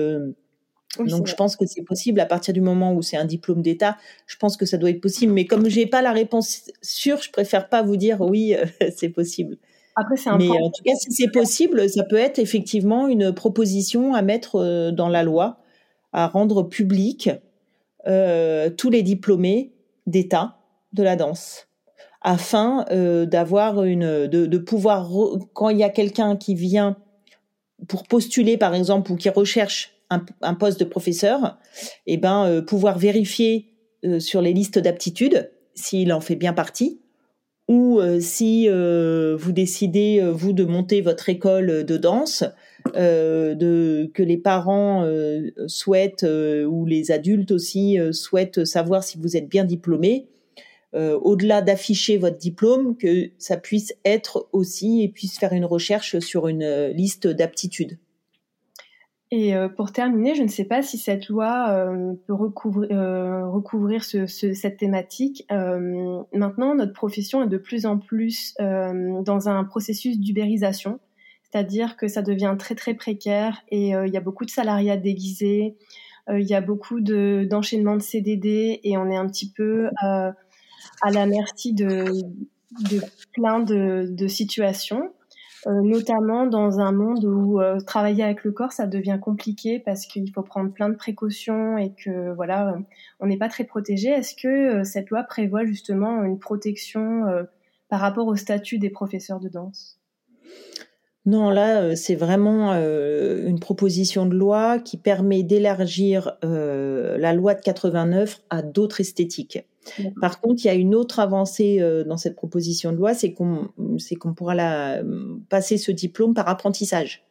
donc 0.96 1.26
je 1.26 1.34
pense 1.34 1.56
que 1.56 1.66
c'est 1.66 1.82
possible 1.82 2.18
à 2.20 2.26
partir 2.26 2.54
du 2.54 2.60
moment 2.60 2.94
où 2.94 3.02
c'est 3.02 3.16
un 3.16 3.24
diplôme 3.24 3.62
d'État. 3.62 3.96
Je 4.26 4.36
pense 4.36 4.56
que 4.56 4.66
ça 4.66 4.78
doit 4.78 4.90
être 4.90 5.00
possible, 5.00 5.32
mais 5.32 5.46
comme 5.46 5.68
j'ai 5.68 5.86
pas 5.86 6.02
la 6.02 6.12
réponse 6.12 6.70
sûre, 6.82 7.20
je 7.22 7.30
préfère 7.30 7.68
pas 7.68 7.82
vous 7.82 7.96
dire 7.96 8.20
oui, 8.20 8.54
euh, 8.54 8.64
c'est 8.96 9.10
possible. 9.10 9.58
Après, 9.96 10.16
c'est 10.16 10.30
un 10.30 10.38
mais 10.38 10.48
en 10.48 10.70
tout 10.70 10.82
cas, 10.84 10.94
si 10.94 11.12
c'est 11.12 11.30
possible, 11.30 11.88
ça 11.88 12.04
peut 12.04 12.16
être 12.16 12.38
effectivement 12.38 13.08
une 13.08 13.32
proposition 13.32 14.14
à 14.14 14.22
mettre 14.22 14.56
euh, 14.56 14.92
dans 14.92 15.08
la 15.08 15.22
loi, 15.24 15.58
à 16.12 16.28
rendre 16.28 16.62
public 16.62 17.30
euh, 18.06 18.70
tous 18.70 18.90
les 18.90 19.02
diplômés 19.02 19.72
d'État 20.06 20.56
de 20.92 21.02
la 21.02 21.16
danse, 21.16 21.68
afin 22.22 22.86
d'avoir 23.26 23.84
une, 23.84 24.26
de, 24.26 24.46
de 24.46 24.58
pouvoir 24.58 25.10
quand 25.52 25.68
il 25.68 25.78
y 25.78 25.84
a 25.84 25.90
quelqu'un 25.90 26.36
qui 26.36 26.54
vient 26.54 26.96
pour 27.86 28.04
postuler 28.04 28.56
par 28.56 28.74
exemple 28.74 29.12
ou 29.12 29.16
qui 29.16 29.28
recherche 29.28 29.97
un, 30.10 30.54
poste 30.54 30.80
de 30.80 30.84
professeur, 30.84 31.58
et 32.06 32.14
eh 32.14 32.16
ben 32.16 32.44
euh, 32.46 32.62
pouvoir 32.62 32.98
vérifier 32.98 33.68
euh, 34.04 34.20
sur 34.20 34.40
les 34.40 34.52
listes 34.52 34.78
d'aptitudes 34.78 35.50
s'il 35.74 36.12
en 36.12 36.20
fait 36.20 36.36
bien 36.36 36.52
partie, 36.52 37.00
ou 37.68 38.00
euh, 38.00 38.18
si 38.20 38.68
vous 38.68 39.52
décidez 39.52 40.20
vous 40.32 40.52
de 40.52 40.64
monter 40.64 41.02
votre 41.02 41.28
école 41.28 41.84
de 41.84 41.96
danse, 41.96 42.44
que 42.94 44.22
les 44.22 44.36
parents 44.38 45.06
souhaitent 45.66 46.26
ou 46.26 46.86
les 46.86 47.10
adultes 47.12 47.52
aussi 47.52 47.98
souhaitent 48.12 48.64
savoir 48.64 49.04
si 49.04 49.18
vous 49.18 49.36
êtes 49.36 49.48
bien 49.48 49.64
diplômé. 49.64 50.26
au-delà 50.94 51.62
d'afficher 51.62 52.16
votre 52.16 52.38
diplôme, 52.38 52.96
que 52.96 53.30
ça 53.38 53.56
puisse 53.56 53.94
être 54.04 54.48
aussi 54.52 55.02
et 55.02 55.08
puisse 55.08 55.38
faire 55.38 55.52
une 55.52 55.66
recherche 55.66 56.18
sur 56.18 56.48
une 56.48 56.88
liste 56.88 57.28
d'aptitudes. 57.28 57.98
Et 59.30 59.54
euh, 59.54 59.68
pour 59.68 59.92
terminer, 59.92 60.34
je 60.34 60.42
ne 60.42 60.48
sais 60.48 60.64
pas 60.64 60.80
si 60.82 60.96
cette 60.96 61.28
loi 61.28 61.68
euh, 61.70 62.14
peut 62.26 62.32
recouvrir, 62.32 62.90
euh, 62.92 63.46
recouvrir 63.46 64.02
ce, 64.02 64.26
ce, 64.26 64.54
cette 64.54 64.78
thématique. 64.78 65.46
maintenant, 65.50 66.74
notre 66.74 66.94
profession 66.94 67.42
est 67.42 67.48
de 67.48 67.58
plus 67.58 67.84
en 67.84 67.98
plus 67.98 68.54
dans 68.58 69.48
un 69.48 69.64
processus 69.64 70.18
d'ubérisation, 70.18 70.98
c'est-à-dire 71.50 71.96
que 71.96 72.08
ça 72.08 72.22
devient 72.22 72.56
très 72.58 72.74
très 72.74 72.94
précaire 72.94 73.62
et 73.68 73.90
il 73.90 74.12
y 74.12 74.16
a 74.16 74.20
beaucoup 74.20 74.44
de 74.44 74.50
salariats 74.50 74.96
déguisés, 74.96 75.76
il 76.30 76.46
y 76.46 76.54
a 76.54 76.60
beaucoup 76.60 77.00
d'enchaînements 77.00 77.96
de, 77.96 78.02
CDD 78.02 78.80
et 78.82 78.96
on 78.96 79.10
est 79.10 79.16
un 79.16 79.26
petit 79.26 79.50
peu 79.50 79.90
à 80.00 81.10
la 81.10 81.26
merci 81.26 81.74
de, 81.74 82.04
de 82.90 83.00
plein 83.34 83.60
de, 83.60 84.06
de 84.10 84.26
situations. 84.26 85.12
Euh, 85.66 85.82
notamment 85.82 86.46
dans 86.46 86.78
un 86.78 86.92
monde 86.92 87.24
où 87.24 87.60
euh, 87.60 87.80
travailler 87.80 88.22
avec 88.22 88.44
le 88.44 88.52
corps, 88.52 88.72
ça 88.72 88.86
devient 88.86 89.18
compliqué 89.20 89.80
parce 89.80 90.06
qu'il 90.06 90.30
faut 90.32 90.42
prendre 90.42 90.72
plein 90.72 90.88
de 90.88 90.94
précautions 90.94 91.76
et 91.76 91.92
que 91.94 92.32
voilà, 92.34 92.74
euh, 92.74 92.78
on 93.20 93.26
n'est 93.26 93.38
pas 93.38 93.48
très 93.48 93.64
protégé. 93.64 94.08
Est-ce 94.08 94.34
que 94.36 94.84
cette 94.84 95.10
loi 95.10 95.24
prévoit 95.24 95.64
justement 95.64 96.22
une 96.22 96.38
protection 96.38 97.24
par 97.88 98.00
rapport 98.00 98.26
au 98.28 98.36
statut 98.36 98.78
des 98.78 98.90
professeurs 98.90 99.40
de 99.40 99.48
danse? 99.48 99.97
Non, 101.28 101.50
là, 101.50 101.94
c'est 101.96 102.14
vraiment 102.14 102.72
une 102.72 103.60
proposition 103.60 104.26
de 104.26 104.34
loi 104.34 104.78
qui 104.78 104.96
permet 104.96 105.42
d'élargir 105.42 106.36
la 106.42 107.32
loi 107.32 107.54
de 107.54 107.60
89 107.60 108.40
à 108.50 108.62
d'autres 108.62 109.00
esthétiques. 109.00 109.64
Par 110.20 110.40
contre, 110.40 110.64
il 110.64 110.66
y 110.66 110.70
a 110.70 110.74
une 110.74 110.94
autre 110.94 111.20
avancée 111.20 111.78
euh, 111.80 112.04
dans 112.04 112.16
cette 112.16 112.36
proposition 112.36 112.92
de 112.92 112.96
loi, 112.96 113.14
c'est 113.14 113.32
qu'on 113.32 113.68
c'est 113.98 114.16
qu'on 114.16 114.34
pourra 114.34 114.54
la, 114.54 115.02
passer 115.48 115.78
ce 115.78 115.92
diplôme 115.92 116.34
par 116.34 116.48
apprentissage 116.48 117.24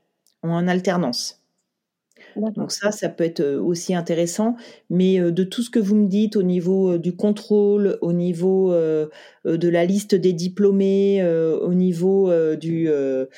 en 0.44 0.68
alternance. 0.68 1.42
Donc 2.56 2.72
ça, 2.72 2.92
ça 2.92 3.10
peut 3.10 3.24
être 3.24 3.44
aussi 3.56 3.96
intéressant. 3.96 4.56
Mais 4.90 5.20
de 5.20 5.44
tout 5.44 5.62
ce 5.62 5.70
que 5.70 5.80
vous 5.80 5.96
me 5.96 6.08
dites 6.08 6.36
au 6.36 6.44
niveau 6.44 6.98
du 6.98 7.16
contrôle, 7.16 7.98
au 8.02 8.14
niveau 8.14 8.72
de 8.72 9.68
la 9.68 9.86
liste 9.86 10.16
des 10.16 10.34
diplômés, 10.34 11.24
au 11.26 11.74
niveau 11.74 12.30
de, 12.30 13.30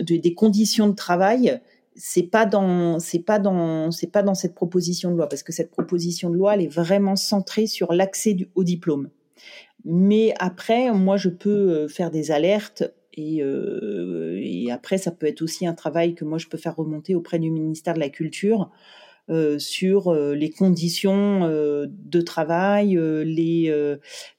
des 0.00 0.34
conditions 0.34 0.88
de 0.88 0.94
travail, 0.94 1.60
c'est 1.94 2.22
pas 2.22 2.46
dans 2.46 2.98
c'est 3.00 3.18
pas 3.18 3.38
dans 3.38 3.90
c'est 3.90 4.10
pas 4.10 4.22
dans 4.22 4.34
cette 4.34 4.54
proposition 4.54 5.10
de 5.10 5.16
loi 5.16 5.28
parce 5.28 5.42
que 5.42 5.52
cette 5.52 5.70
proposition 5.70 6.30
de 6.30 6.36
loi 6.36 6.54
elle 6.54 6.62
est 6.62 6.74
vraiment 6.74 7.16
centrée 7.16 7.66
sur 7.66 7.92
l'accès 7.92 8.34
au 8.54 8.64
diplôme. 8.64 9.10
Mais 9.84 10.34
après, 10.38 10.92
moi, 10.92 11.16
je 11.16 11.28
peux 11.28 11.88
faire 11.88 12.10
des 12.10 12.30
alertes 12.30 12.84
et, 13.14 13.42
euh, 13.42 14.38
et 14.42 14.70
après, 14.70 14.98
ça 14.98 15.10
peut 15.10 15.26
être 15.26 15.42
aussi 15.42 15.66
un 15.66 15.74
travail 15.74 16.14
que 16.14 16.24
moi 16.24 16.38
je 16.38 16.48
peux 16.48 16.58
faire 16.58 16.76
remonter 16.76 17.14
auprès 17.14 17.38
du 17.38 17.50
ministère 17.50 17.94
de 17.94 18.00
la 18.00 18.08
Culture 18.08 18.70
euh, 19.30 19.56
sur 19.60 20.08
euh, 20.08 20.34
les 20.34 20.50
conditions 20.50 21.44
euh, 21.44 21.86
de 21.88 22.20
travail, 22.20 22.98
les, 23.24 23.72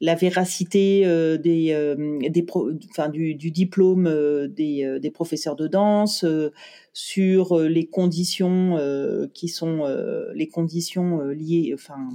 la 0.01 0.15
véracité 0.15 1.05
des, 1.37 2.19
des 2.29 2.45
enfin, 2.89 3.07
du, 3.07 3.33
du, 3.35 3.49
diplôme 3.49 4.03
des, 4.49 4.99
des, 4.99 5.11
professeurs 5.11 5.55
de 5.55 5.67
danse, 5.67 6.25
sur 6.91 7.59
les 7.59 7.87
conditions 7.87 8.77
qui 9.33 9.47
sont 9.47 9.85
les 10.35 10.47
conditions 10.49 11.21
liées, 11.27 11.71
enfin, 11.73 12.09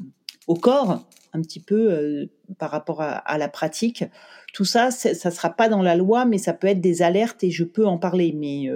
au 0.49 0.55
corps, 0.55 1.07
un 1.33 1.43
petit 1.43 1.61
peu 1.61 2.29
par 2.59 2.71
rapport 2.71 3.01
à, 3.01 3.13
à, 3.13 3.39
la 3.39 3.49
pratique. 3.49 4.05
Tout 4.53 4.65
ça, 4.65 4.91
ça 4.91 5.31
sera 5.31 5.51
pas 5.51 5.69
dans 5.69 5.83
la 5.83 5.95
loi, 5.95 6.25
mais 6.25 6.39
ça 6.39 6.53
peut 6.53 6.67
être 6.67 6.81
des 6.81 7.03
alertes 7.03 7.45
et 7.45 7.51
je 7.51 7.65
peux 7.65 7.87
en 7.87 7.99
parler. 7.99 8.35
Mais 8.37 8.69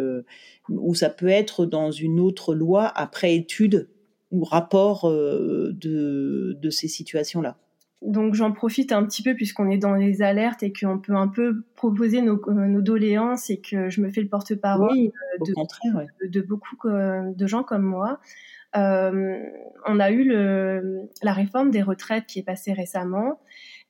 ou 0.69 0.95
ça 0.95 1.11
peut 1.11 1.29
être 1.29 1.67
dans 1.67 1.91
une 1.91 2.21
autre 2.21 2.55
loi 2.55 2.87
après 2.87 3.35
étude 3.35 3.89
ou 4.31 4.45
rapport 4.45 5.09
euh, 5.09 5.73
de, 5.75 6.57
de 6.61 6.71
ces 6.71 6.89
situations-là. 6.89 7.57
Donc 8.01 8.35
j'en 8.35 8.51
profite 8.51 8.91
un 8.91 9.05
petit 9.05 9.23
peu 9.23 9.35
puisqu'on 9.35 9.71
est 9.71 9.79
dans 9.79 9.95
les 9.95 10.23
alertes 10.23 10.65
et 10.65 10.73
qu'on 10.73 10.99
peut 10.99 11.15
un 11.15 11.29
peu 11.29 11.63
proposer 11.77 12.21
nos, 12.21 12.41
euh, 12.49 12.67
nos, 12.67 12.81
doléances 12.81 13.49
et 13.51 13.61
que 13.61 13.91
je 13.91 14.01
me 14.01 14.11
fais 14.11 14.23
le 14.23 14.29
porte-parole 14.29 14.91
euh, 14.91 15.11
de, 15.47 16.29
de, 16.29 16.41
beaucoup 16.41 16.77
de 16.89 17.47
gens 17.47 17.63
comme 17.63 17.85
moi. 17.85 18.19
Euh, 18.77 19.39
on 19.87 20.01
a 20.01 20.11
eu 20.11 20.25
le, 20.25 21.09
la 21.23 21.33
réforme 21.33 21.71
des 21.71 21.83
retraites 21.83 22.27
qui 22.27 22.39
est 22.39 22.45
passée 22.45 22.73
récemment 22.73 23.41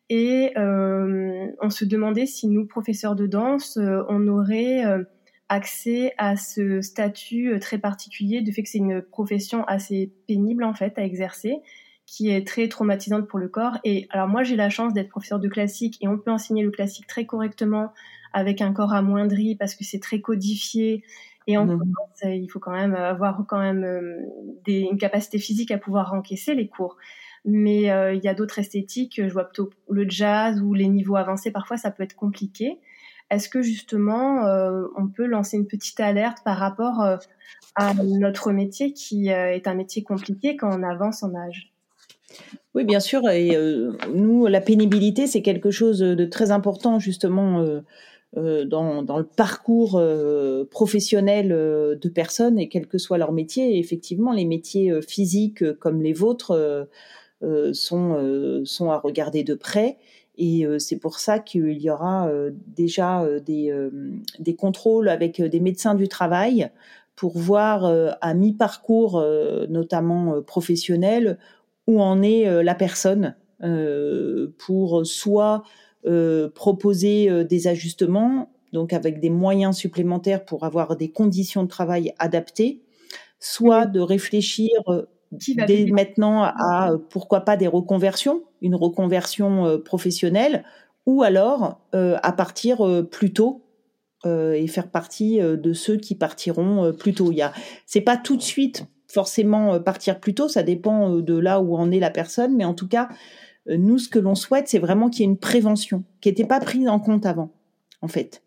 et 0.09 0.53
euh, 0.59 1.47
on 1.61 1.71
se 1.71 1.85
demandait 1.85 2.27
si 2.27 2.49
nous, 2.49 2.67
professeurs 2.67 3.15
de 3.15 3.27
danse, 3.27 3.79
on 4.09 4.27
aurait 4.27 4.83
accès 5.53 6.15
à 6.17 6.37
ce 6.37 6.81
statut 6.81 7.53
euh, 7.53 7.59
très 7.59 7.77
particulier 7.77 8.41
du 8.41 8.53
fait 8.53 8.63
que 8.63 8.71
c'est 8.71 8.79
une 8.79 9.03
profession 9.03 9.65
assez 9.65 10.11
pénible 10.27 10.65
en 10.65 10.73
fait 10.73 10.99
à 10.99 11.05
exercer 11.05 11.59
qui 12.07 12.31
est 12.31 12.47
très 12.47 12.69
traumatisante 12.69 13.29
pour 13.29 13.39
le 13.39 13.49
corps. 13.49 13.79
Et 13.85 14.07
alors 14.11 14.29
moi 14.29 14.45
j'ai 14.45 14.57
la 14.57 14.71
chance 14.71 14.95
d'être 14.95 15.11
professeur 15.11 15.39
de 15.41 15.49
classique 15.49 15.99
et 16.01 16.09
on 16.09 16.19
peut 16.19 16.31
enseigner 16.31 16.63
le 16.63 16.71
classique 16.71 17.07
très 17.07 17.27
correctement 17.27 17.93
avec 18.33 18.63
un 18.63 18.73
corps 18.73 18.95
amoindri 18.95 19.55
parce 19.55 19.75
que 19.75 19.85
c'est 19.85 20.01
très 20.01 20.21
codifié 20.21 21.05
et 21.47 21.57
en 21.57 21.67
mmh. 21.67 21.83
il 22.25 22.49
faut 22.49 22.61
quand 22.61 22.73
même 22.73 22.95
avoir 22.95 23.45
quand 23.49 23.61
même 23.61 23.85
euh, 23.85 24.19
des, 24.65 24.81
une 24.81 24.99
capacité 24.99 25.39
physique 25.39 25.71
à 25.71 25.79
pouvoir 25.79 26.13
encaisser 26.15 26.55
les 26.55 26.69
cours 26.69 26.97
mais 27.45 27.91
euh, 27.91 28.15
il 28.15 28.23
y 28.23 28.29
a 28.29 28.35
d'autres 28.35 28.59
esthétiques 28.59 29.21
je 29.23 29.33
vois 29.33 29.45
plutôt 29.45 29.71
le 29.91 30.09
jazz 30.09 30.61
ou 30.63 30.75
les 30.75 30.89
niveaux 30.89 31.17
avancés 31.17 31.51
parfois 31.51 31.77
ça 31.77 31.91
peut 31.91 32.03
être 32.03 32.15
compliqué 32.15 32.79
est-ce 33.33 33.49
que 33.49 33.63
justement 33.63 34.47
euh, 34.47 34.85
on 34.95 35.09
peut 35.09 35.25
lancer 35.25 35.57
une 35.57 35.67
petite 35.67 35.99
alerte 36.01 36.39
par 36.45 36.59
rapport 36.59 37.01
euh, 37.01 37.17
à 37.75 37.95
notre 37.95 38.53
métier 38.53 38.93
qui 38.93 39.33
euh, 39.33 39.55
est 39.55 39.67
un 39.67 39.75
métier 39.75 40.03
compliqué 40.03 40.55
quand 40.55 40.69
on 40.71 40.83
avance 40.83 41.23
en 41.23 41.35
âge? 41.35 41.73
Oui, 42.75 42.85
bien 42.85 43.01
sûr. 43.01 43.27
Et 43.31 43.57
nous, 44.15 44.47
la 44.47 44.61
pénibilité, 44.63 45.27
c'est 45.27 45.43
quelque 45.43 45.71
chose 45.71 45.99
de 45.99 46.25
très 46.25 46.51
important 46.51 46.99
justement. 46.99 47.63
Dans, 48.35 49.03
dans, 49.03 49.19
le 49.19 49.25
parcours 49.25 50.03
professionnel 50.71 51.49
de 51.49 52.09
personnes 52.09 52.59
et 52.59 52.69
quel 52.69 52.87
que 52.87 52.99
soit 52.99 53.19
leur 53.19 53.33
métier. 53.33 53.79
Effectivement, 53.79 54.33
les 54.33 54.47
métiers 54.47 55.03
physiques 55.03 55.73
comme 55.75 56.01
les 56.01 56.15
vôtres 56.15 56.89
sont, 57.73 58.63
sont 58.65 58.91
à 58.91 58.99
regarder 58.99 59.45
de 59.45 59.55
près. 59.55 59.99
Et 60.39 60.67
c'est 60.79 60.97
pour 60.97 61.19
ça 61.19 61.41
qu'il 61.41 61.79
y 61.79 61.91
aura 61.91 62.31
déjà 62.75 63.23
des, 63.41 63.71
des, 64.39 64.55
contrôles 64.57 65.11
avec 65.11 65.43
des 65.43 65.61
médecins 65.61 65.95
du 65.95 66.09
travail 66.09 66.71
pour 67.17 67.37
voir 67.39 67.85
à 68.21 68.35
mi-parcours, 68.35 69.23
notamment 69.69 70.41
professionnel, 70.41 71.39
où 71.87 72.01
en 72.01 72.23
est 72.23 72.63
la 72.63 72.75
personne 72.75 73.35
pour 74.59 75.07
soit 75.07 75.63
proposer 76.55 77.45
des 77.45 77.69
ajustements, 77.69 78.51
donc 78.73 78.93
avec 78.93 79.21
des 79.21 79.31
moyens 79.31 79.77
supplémentaires 79.77 80.45
pour 80.45 80.65
avoir 80.65 80.97
des 80.97 81.11
conditions 81.11 81.63
de 81.63 81.69
travail 81.69 82.13
adaptées, 82.19 82.83
soit 83.39 83.87
de 83.87 84.01
réfléchir 84.01 84.71
dès 85.67 85.87
maintenant 85.87 86.43
à 86.45 86.93
pourquoi 87.11 87.41
pas 87.41 87.57
des 87.57 87.67
reconversions, 87.67 88.43
une 88.61 88.75
reconversion 88.75 89.67
euh, 89.67 89.79
professionnelle, 89.79 90.65
ou 91.07 91.23
alors 91.23 91.81
euh, 91.95 92.17
à 92.23 92.33
partir 92.33 92.87
euh, 92.87 93.03
plus 93.03 93.33
tôt 93.33 93.67
et 94.25 94.69
faire 94.69 94.89
partie 94.89 95.41
de 95.41 95.73
ceux 95.73 95.97
qui 95.97 96.15
partiront 96.15 96.93
plus 96.93 97.13
tôt. 97.13 97.33
Il 97.33 97.39
y 97.39 97.43
a, 97.43 97.53
c'est 97.87 98.03
pas 98.03 98.17
tout 98.17 98.37
de 98.37 98.43
suite 98.43 98.87
forcément 99.09 99.81
partir 99.81 100.21
plus 100.21 100.33
tôt, 100.33 100.47
ça 100.47 100.63
dépend 100.63 101.17
de 101.17 101.37
là 101.37 101.61
où 101.61 101.75
en 101.75 101.91
est 101.91 101.99
la 101.99 102.11
personne, 102.11 102.55
mais 102.55 102.65
en 102.65 102.73
tout 102.73 102.87
cas, 102.87 103.09
nous, 103.67 103.99
ce 103.99 104.09
que 104.09 104.19
l'on 104.19 104.35
souhaite, 104.35 104.69
c'est 104.69 104.79
vraiment 104.79 105.09
qu'il 105.09 105.21
y 105.21 105.23
ait 105.23 105.31
une 105.31 105.39
prévention 105.39 106.05
qui 106.21 106.29
n'était 106.29 106.45
pas 106.45 106.61
prise 106.61 106.89
en 106.89 106.99
compte 106.99 107.27
avant, 107.27 107.51
en 108.01 108.09
fait. 108.09 108.43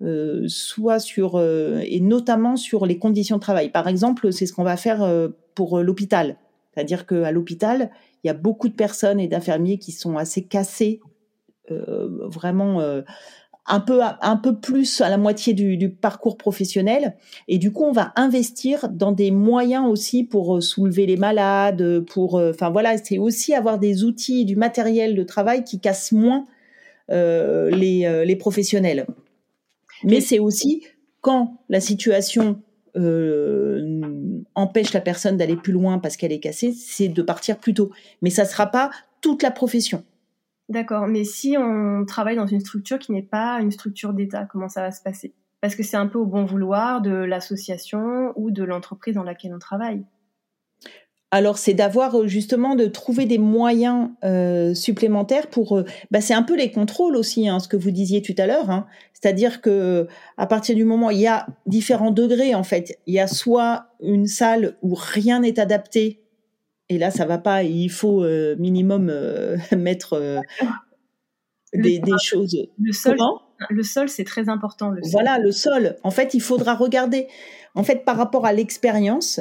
Euh, 0.00 0.44
soit 0.46 1.00
sur 1.00 1.34
euh, 1.34 1.80
et 1.84 1.98
notamment 1.98 2.54
sur 2.54 2.86
les 2.86 2.98
conditions 2.98 3.34
de 3.34 3.40
travail. 3.40 3.70
Par 3.70 3.88
exemple, 3.88 4.32
c'est 4.32 4.46
ce 4.46 4.52
qu'on 4.52 4.62
va 4.62 4.76
faire 4.76 5.02
euh, 5.02 5.28
pour 5.56 5.80
l'hôpital. 5.80 6.36
C'est-à-dire 6.72 7.04
qu'à 7.04 7.32
l'hôpital, 7.32 7.90
il 8.22 8.28
y 8.28 8.30
a 8.30 8.34
beaucoup 8.34 8.68
de 8.68 8.74
personnes 8.74 9.18
et 9.18 9.26
d'infirmiers 9.26 9.78
qui 9.78 9.90
sont 9.90 10.16
assez 10.16 10.44
cassés, 10.44 11.00
vraiment 11.68 12.80
un 13.68 13.80
peu 13.80 14.00
un 14.02 14.36
peu 14.36 14.56
plus 14.56 15.00
à 15.00 15.08
la 15.08 15.18
moitié 15.18 15.52
du, 15.52 15.76
du, 15.76 15.90
parcours 15.90 16.36
professionnel. 16.36 17.16
Et 17.46 17.58
du 17.58 17.72
coup, 17.72 17.84
on 17.84 17.92
va 17.92 18.12
investir 18.16 18.88
dans 18.88 19.12
des 19.12 19.30
moyens 19.30 19.86
aussi 19.88 20.24
pour 20.24 20.62
soulever 20.62 21.06
les 21.06 21.16
malades, 21.16 22.00
pour 22.00 22.34
enfin 22.34 22.70
voilà, 22.70 22.96
c'est 22.98 23.18
aussi 23.18 23.54
avoir 23.54 23.78
des 23.78 24.04
outils, 24.04 24.44
du 24.44 24.56
matériel 24.56 25.14
de 25.14 25.22
travail 25.22 25.64
qui 25.64 25.80
cassent 25.80 26.12
moins 26.12 26.46
les, 27.10 28.22
les 28.24 28.36
professionnels. 28.36 29.06
Mais 30.04 30.20
c'est 30.20 30.38
aussi 30.38 30.82
quand 31.20 31.58
la 31.68 31.80
situation 31.80 32.60
euh, 32.96 34.42
empêche 34.54 34.92
la 34.92 35.00
personne 35.00 35.36
d'aller 35.36 35.56
plus 35.56 35.72
loin 35.72 35.98
parce 35.98 36.16
qu'elle 36.16 36.32
est 36.32 36.40
cassée, 36.40 36.72
c'est 36.72 37.08
de 37.08 37.22
partir 37.22 37.58
plus 37.58 37.74
tôt. 37.74 37.90
Mais 38.22 38.30
ça 38.30 38.44
ne 38.44 38.48
sera 38.48 38.66
pas 38.66 38.90
toute 39.20 39.42
la 39.42 39.50
profession. 39.50 40.04
D'accord, 40.68 41.06
mais 41.06 41.24
si 41.24 41.56
on 41.58 42.04
travaille 42.04 42.36
dans 42.36 42.46
une 42.46 42.60
structure 42.60 42.98
qui 42.98 43.12
n'est 43.12 43.22
pas 43.22 43.60
une 43.60 43.70
structure 43.70 44.12
d'État, 44.12 44.44
comment 44.44 44.68
ça 44.68 44.82
va 44.82 44.90
se 44.90 45.02
passer? 45.02 45.34
Parce 45.62 45.74
que 45.74 45.82
c'est 45.82 45.96
un 45.96 46.06
peu 46.06 46.18
au 46.18 46.26
bon 46.26 46.44
vouloir 46.44 47.00
de 47.00 47.10
l'association 47.10 48.32
ou 48.36 48.50
de 48.50 48.62
l'entreprise 48.62 49.14
dans 49.14 49.22
laquelle 49.22 49.54
on 49.54 49.58
travaille. 49.58 50.04
alors, 51.30 51.58
c'est 51.58 51.74
d'avoir 51.74 52.14
euh, 52.18 52.26
justement 52.26 52.74
de 52.74 52.86
trouver 52.86 53.26
des 53.26 53.38
moyens 53.38 54.10
euh, 54.24 54.72
supplémentaires 54.74 55.48
pour. 55.48 55.76
Euh, 55.76 55.84
bah, 56.10 56.20
c'est 56.20 56.34
un 56.34 56.42
peu 56.42 56.56
les 56.56 56.70
contrôles 56.70 57.16
aussi, 57.16 57.48
hein, 57.48 57.60
ce 57.60 57.68
que 57.68 57.76
vous 57.76 57.90
disiez 57.90 58.22
tout 58.22 58.34
à 58.38 58.46
l'heure. 58.46 58.70
Hein. 58.70 58.86
C'est-à-dire 59.14 59.60
que 59.60 60.06
à 60.36 60.46
partir 60.46 60.74
du 60.74 60.84
moment, 60.84 61.10
il 61.10 61.18
y 61.18 61.26
a 61.26 61.46
différents 61.66 62.12
degrés 62.12 62.54
en 62.54 62.62
fait. 62.62 62.98
Il 63.06 63.14
y 63.14 63.20
a 63.20 63.26
soit 63.26 63.88
une 64.00 64.26
salle 64.26 64.76
où 64.82 64.94
rien 64.94 65.40
n'est 65.40 65.58
adapté, 65.58 66.22
et 66.88 66.98
là 66.98 67.10
ça 67.10 67.24
va 67.24 67.38
pas. 67.38 67.62
Il 67.62 67.90
faut 67.90 68.24
minimum 68.56 69.12
mettre 69.76 70.42
des, 71.74 71.98
des, 71.98 72.12
choses. 72.22 72.56
Le 72.78 72.92
sol, 72.92 73.16
le 73.70 73.82
sol, 73.82 74.08
c'est 74.08 74.24
très 74.24 74.48
important. 74.48 74.90
Le 74.90 75.02
sol. 75.02 75.10
Voilà, 75.12 75.38
le 75.38 75.52
sol. 75.52 75.96
En 76.02 76.10
fait, 76.10 76.34
il 76.34 76.40
faudra 76.40 76.74
regarder. 76.74 77.26
En 77.74 77.82
fait, 77.82 78.04
par 78.04 78.16
rapport 78.16 78.46
à 78.46 78.52
l'expérience, 78.52 79.40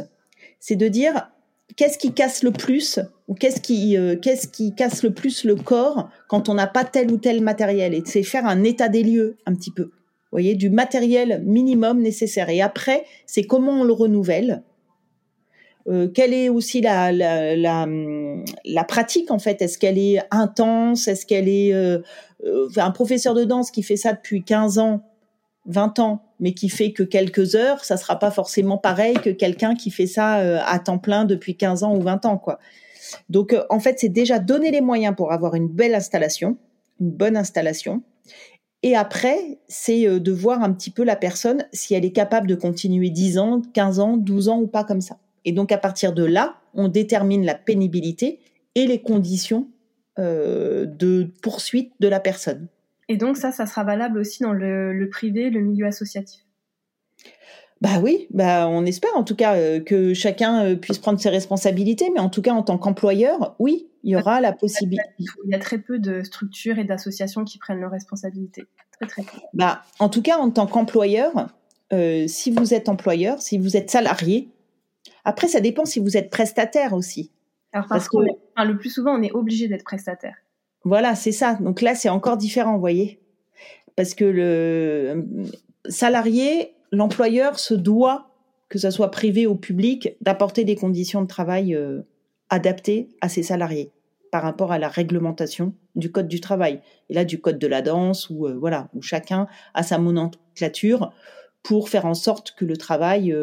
c'est 0.60 0.76
de 0.76 0.88
dire 0.88 1.30
qu'est-ce 1.76 1.98
qui 1.98 2.14
casse 2.14 2.44
le 2.44 2.52
plus 2.52 3.00
ou 3.28 3.36
qu'est-ce 3.36 3.62
qui, 3.62 3.98
euh, 3.98 4.16
qu'est-ce 4.16 4.48
qui 4.48 4.74
casse 4.74 5.04
le 5.04 5.14
plus 5.14 5.44
le 5.44 5.56
corps 5.56 6.10
quand 6.28 6.50
on 6.50 6.54
n'a 6.54 6.68
pas 6.68 6.84
tel 6.84 7.12
ou 7.12 7.18
tel 7.18 7.42
matériel 7.42 7.94
et 7.94 8.04
c'est 8.06 8.24
faire 8.24 8.46
un 8.46 8.64
état 8.64 8.90
des 8.90 9.04
lieux 9.04 9.38
un 9.46 9.54
petit 9.54 9.72
peu. 9.72 9.84
Vous 9.84 10.34
voyez, 10.34 10.56
du 10.56 10.70
matériel 10.70 11.42
minimum 11.46 12.02
nécessaire. 12.02 12.50
Et 12.50 12.62
après, 12.62 13.06
c'est 13.26 13.44
comment 13.44 13.82
on 13.82 13.84
le 13.84 13.94
renouvelle. 13.94 14.64
Euh, 15.88 16.10
quelle 16.10 16.34
est 16.34 16.50
aussi 16.50 16.82
la, 16.82 17.12
la 17.12 18.84
pratique 18.84 19.32
en 19.32 19.40
fait? 19.40 19.62
Est-ce 19.62 19.78
qu'elle 19.78 19.98
est 19.98 20.20
intense? 20.32 21.08
Est-ce 21.08 21.26
qu'elle 21.26 21.48
est, 21.48 21.74
euh, 21.74 22.00
euh 22.46 22.68
un 22.76 22.92
professeur 22.92 23.34
de 23.34 23.44
danse 23.44 23.72
qui 23.72 23.84
fait 23.84 23.96
ça 23.96 24.14
depuis 24.14 24.44
15 24.44 24.80
ans 24.80 25.04
20 25.70 26.00
ans, 26.00 26.24
mais 26.40 26.54
qui 26.54 26.70
fait 26.70 26.94
que 26.94 27.04
quelques 27.04 27.56
heures, 27.56 27.84
ça 27.84 27.98
sera 27.98 28.20
pas 28.20 28.32
forcément 28.32 28.78
pareil 28.78 29.16
que 29.16 29.30
quelqu'un 29.30 29.76
qui 29.76 29.92
fait 29.92 30.08
ça 30.08 30.36
à 30.66 30.80
temps 30.80 30.98
plein 30.98 31.26
depuis 31.26 31.58
15 31.58 31.84
ans 31.84 31.94
ou 31.94 32.02
20 32.02 32.26
ans, 32.26 32.38
quoi? 32.38 32.58
Donc, 33.30 33.54
en 33.70 33.80
fait, 33.82 34.00
c'est 34.00 34.08
déjà 34.08 34.40
donner 34.40 34.72
les 34.72 34.80
moyens 34.80 35.14
pour 35.14 35.34
avoir 35.34 35.56
une 35.56 35.68
belle 35.68 35.94
installation, 35.94 36.56
une 37.02 37.12
bonne 37.12 37.36
installation. 37.36 38.02
Et 38.82 38.96
après, 38.96 39.60
c'est 39.68 40.06
de 40.22 40.32
voir 40.32 40.64
un 40.64 40.72
petit 40.72 40.90
peu 40.90 41.04
la 41.04 41.18
personne 41.18 41.66
si 41.74 41.94
elle 41.94 42.06
est 42.06 42.14
capable 42.14 42.48
de 42.48 42.56
continuer 42.56 43.10
10 43.10 43.38
ans, 43.38 43.62
15 43.74 44.00
ans, 44.00 44.16
12 44.16 44.48
ans 44.48 44.62
ou 44.62 44.68
pas 44.68 44.86
comme 44.86 45.02
ça. 45.02 45.18
Et 45.48 45.52
donc, 45.52 45.72
à 45.72 45.80
partir 45.80 46.14
de 46.14 46.24
là, 46.24 46.58
on 46.76 46.90
détermine 46.90 47.44
la 47.44 47.56
pénibilité 47.56 48.40
et 48.76 48.86
les 48.86 49.02
conditions 49.02 49.68
de 50.20 51.32
poursuite 51.44 51.94
de 52.00 52.08
la 52.08 52.20
personne. 52.20 52.70
Et 53.10 53.18
donc 53.18 53.38
ça, 53.38 53.52
ça 53.52 53.66
sera 53.66 53.84
valable 53.84 54.20
aussi 54.20 54.44
dans 54.44 54.54
le, 54.54 55.08
privé, 55.10 55.50
le 55.50 55.62
milieu 55.62 55.86
associatif. 55.86 56.42
Bah 57.80 58.00
oui, 58.02 58.28
bah 58.32 58.68
on 58.68 58.86
espère 58.86 59.16
en 59.16 59.24
tout 59.24 59.36
cas 59.36 59.56
euh, 59.56 59.80
que 59.80 60.16
chacun 60.16 60.66
euh, 60.66 60.76
puisse 60.76 60.98
prendre 60.98 61.20
ses 61.20 61.30
responsabilités, 61.30 62.10
mais 62.12 62.20
en 62.20 62.30
tout 62.30 62.42
cas 62.42 62.54
en 62.54 62.64
tant 62.64 62.80
qu'employeur, 62.80 63.56
oui, 63.60 63.88
il 64.04 64.14
y 64.14 64.16
aura 64.16 64.42
la 64.42 64.52
possibilité. 64.52 65.04
Il 65.20 65.52
y 65.52 65.54
a 65.54 65.60
très 65.60 65.78
peu 65.78 66.00
de 66.00 66.24
structures 66.24 66.80
et 66.80 66.86
d'associations 66.86 67.44
qui 67.44 67.60
prennent 67.60 67.80
leurs 67.80 67.92
responsabilités. 67.92 68.64
Très 69.00 69.08
très 69.08 69.22
peu. 69.22 69.38
Bah 69.54 69.84
en 70.00 70.10
tout 70.10 70.24
cas 70.24 70.38
en 70.38 70.50
tant 70.50 70.66
qu'employeur, 70.66 71.50
euh, 71.94 72.26
si 72.28 72.50
vous 72.50 72.74
êtes 72.74 72.90
employeur, 72.90 73.44
si 73.44 73.60
vous 73.60 73.78
êtes 73.78 73.92
salarié, 73.92 74.50
après 75.26 75.48
ça 75.48 75.60
dépend 75.60 75.86
si 75.86 76.00
vous 76.00 76.18
êtes 76.18 76.30
prestataire 76.30 76.94
aussi. 76.94 77.32
Alors 77.74 77.88
parce, 77.88 78.08
que 78.08 78.18
le 78.18 78.78
plus 78.78 78.90
souvent 78.90 79.18
on 79.18 79.22
est 79.22 79.32
obligé 79.32 79.68
d'être 79.68 79.84
prestataire. 79.84 80.36
Voilà, 80.88 81.16
c'est 81.16 81.34
ça. 81.34 81.56
Donc 81.56 81.82
là, 81.82 81.96
c'est 81.96 82.08
encore 82.08 82.38
différent, 82.38 82.76
vous 82.76 82.80
voyez. 82.80 83.20
Parce 83.98 84.14
que 84.14 84.24
le 84.24 84.42
euh, 84.42 85.22
salarié, 85.90 86.76
l'employeur 86.94 87.60
se 87.60 87.74
doit, 87.74 88.30
que 88.70 88.80
ce 88.80 88.90
soit 88.90 89.12
privé 89.12 89.48
ou 89.48 89.56
public, 89.56 90.16
d'apporter 90.22 90.64
des 90.64 90.76
conditions 90.76 91.22
de 91.22 91.28
travail 91.28 91.76
euh, 91.76 92.04
adaptées 92.50 93.10
à 93.20 93.28
ses 93.28 93.44
salariés 93.44 93.92
par 94.32 94.44
rapport 94.44 94.72
à 94.72 94.80
la 94.80 94.88
réglementation 94.88 95.74
du 95.96 96.10
code 96.10 96.30
du 96.30 96.40
travail. 96.40 96.80
Et 97.10 97.14
là, 97.14 97.26
du 97.26 97.42
code 97.42 97.60
de 97.60 97.68
la 97.68 97.82
danse, 97.82 98.30
où, 98.30 98.48
euh, 98.48 98.56
voilà, 98.58 98.88
où 98.94 99.02
chacun 99.02 99.48
a 99.74 99.84
sa 99.84 99.98
nomenclature 99.98 101.12
pour 101.64 101.90
faire 101.90 102.06
en 102.06 102.14
sorte 102.14 102.56
que 102.58 102.64
le 102.64 102.78
travail 102.78 103.36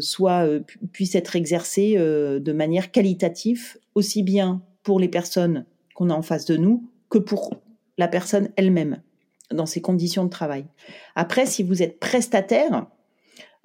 soit, 0.00 0.46
puisse 0.92 1.14
être 1.14 1.36
exercé 1.36 1.96
de 1.96 2.52
manière 2.52 2.90
qualitative, 2.90 3.78
aussi 3.94 4.22
bien 4.22 4.62
pour 4.82 5.00
les 5.00 5.08
personnes 5.08 5.64
qu'on 5.94 6.10
a 6.10 6.14
en 6.14 6.22
face 6.22 6.44
de 6.44 6.56
nous 6.56 6.88
que 7.08 7.18
pour 7.18 7.54
la 7.96 8.08
personne 8.08 8.50
elle-même 8.56 9.02
dans 9.50 9.66
ses 9.66 9.80
conditions 9.80 10.24
de 10.24 10.30
travail. 10.30 10.66
Après, 11.14 11.46
si 11.46 11.62
vous 11.62 11.82
êtes 11.82 11.98
prestataire, 11.98 12.86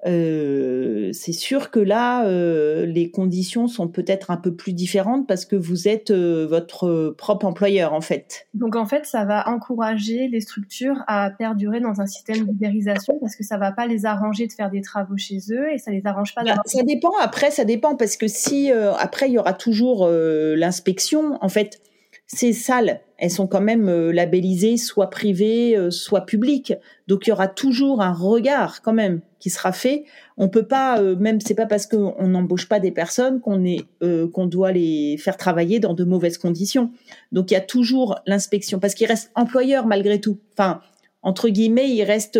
euh, 0.06 1.10
c'est 1.12 1.32
sûr 1.32 1.70
que 1.70 1.80
là, 1.80 2.26
euh, 2.26 2.84
les 2.84 3.10
conditions 3.10 3.68
sont 3.68 3.88
peut-être 3.88 4.30
un 4.30 4.36
peu 4.36 4.54
plus 4.54 4.74
différentes 4.74 5.26
parce 5.26 5.46
que 5.46 5.56
vous 5.56 5.88
êtes 5.88 6.10
euh, 6.10 6.46
votre 6.46 7.14
propre 7.16 7.46
employeur 7.46 7.94
en 7.94 8.02
fait. 8.02 8.46
Donc 8.52 8.76
en 8.76 8.84
fait, 8.84 9.06
ça 9.06 9.24
va 9.24 9.48
encourager 9.48 10.28
les 10.28 10.40
structures 10.40 11.02
à 11.06 11.30
perdurer 11.30 11.80
dans 11.80 12.00
un 12.00 12.06
système 12.06 12.44
d'ubérisation 12.44 13.18
parce 13.20 13.34
que 13.34 13.44
ça 13.44 13.56
va 13.56 13.72
pas 13.72 13.86
les 13.86 14.04
arranger 14.04 14.46
de 14.46 14.52
faire 14.52 14.70
des 14.70 14.82
travaux 14.82 15.16
chez 15.16 15.38
eux 15.50 15.72
et 15.72 15.78
ça 15.78 15.90
les 15.90 16.02
arrange 16.04 16.34
pas. 16.34 16.44
Bah, 16.44 16.56
ça 16.66 16.82
dépend. 16.82 17.12
Après, 17.20 17.50
ça 17.50 17.64
dépend 17.64 17.96
parce 17.96 18.16
que 18.16 18.28
si 18.28 18.70
après 18.70 19.28
il 19.28 19.32
y 19.32 19.38
aura 19.38 19.54
toujours 19.54 20.08
l'inspection, 20.08 21.38
en 21.40 21.48
fait 21.48 21.80
ces 22.26 22.54
salles, 22.54 23.00
elles 23.18 23.30
sont 23.30 23.46
quand 23.46 23.60
même 23.60 23.88
euh, 23.88 24.12
labellisées 24.12 24.76
soit 24.76 25.10
privées, 25.10 25.76
euh, 25.76 25.90
soit 25.90 26.22
publiques. 26.22 26.72
Donc 27.06 27.26
il 27.26 27.30
y 27.30 27.32
aura 27.32 27.48
toujours 27.48 28.00
un 28.00 28.12
regard 28.12 28.80
quand 28.82 28.94
même 28.94 29.20
qui 29.38 29.50
sera 29.50 29.72
fait. 29.72 30.04
On 30.38 30.48
peut 30.48 30.66
pas, 30.66 31.00
euh, 31.00 31.16
même 31.16 31.40
c'est 31.40 31.54
pas 31.54 31.66
parce 31.66 31.86
qu'on 31.86 32.26
n'embauche 32.26 32.66
pas 32.68 32.80
des 32.80 32.90
personnes 32.90 33.40
qu'on 33.40 33.64
est 33.64 33.84
qu'on 34.32 34.46
doit 34.46 34.72
les 34.72 35.16
faire 35.18 35.36
travailler 35.36 35.80
dans 35.80 35.94
de 35.94 36.04
mauvaises 36.04 36.38
conditions. 36.38 36.90
Donc 37.30 37.50
il 37.50 37.54
y 37.54 37.58
a 37.58 37.60
toujours 37.60 38.18
l'inspection 38.26 38.78
parce 38.78 38.94
qu'il 38.94 39.06
reste 39.06 39.30
employeur 39.34 39.86
malgré 39.86 40.20
tout. 40.20 40.38
Enfin 40.54 40.80
entre 41.22 41.48
guillemets, 41.48 41.90
il 41.90 42.02
reste 42.04 42.38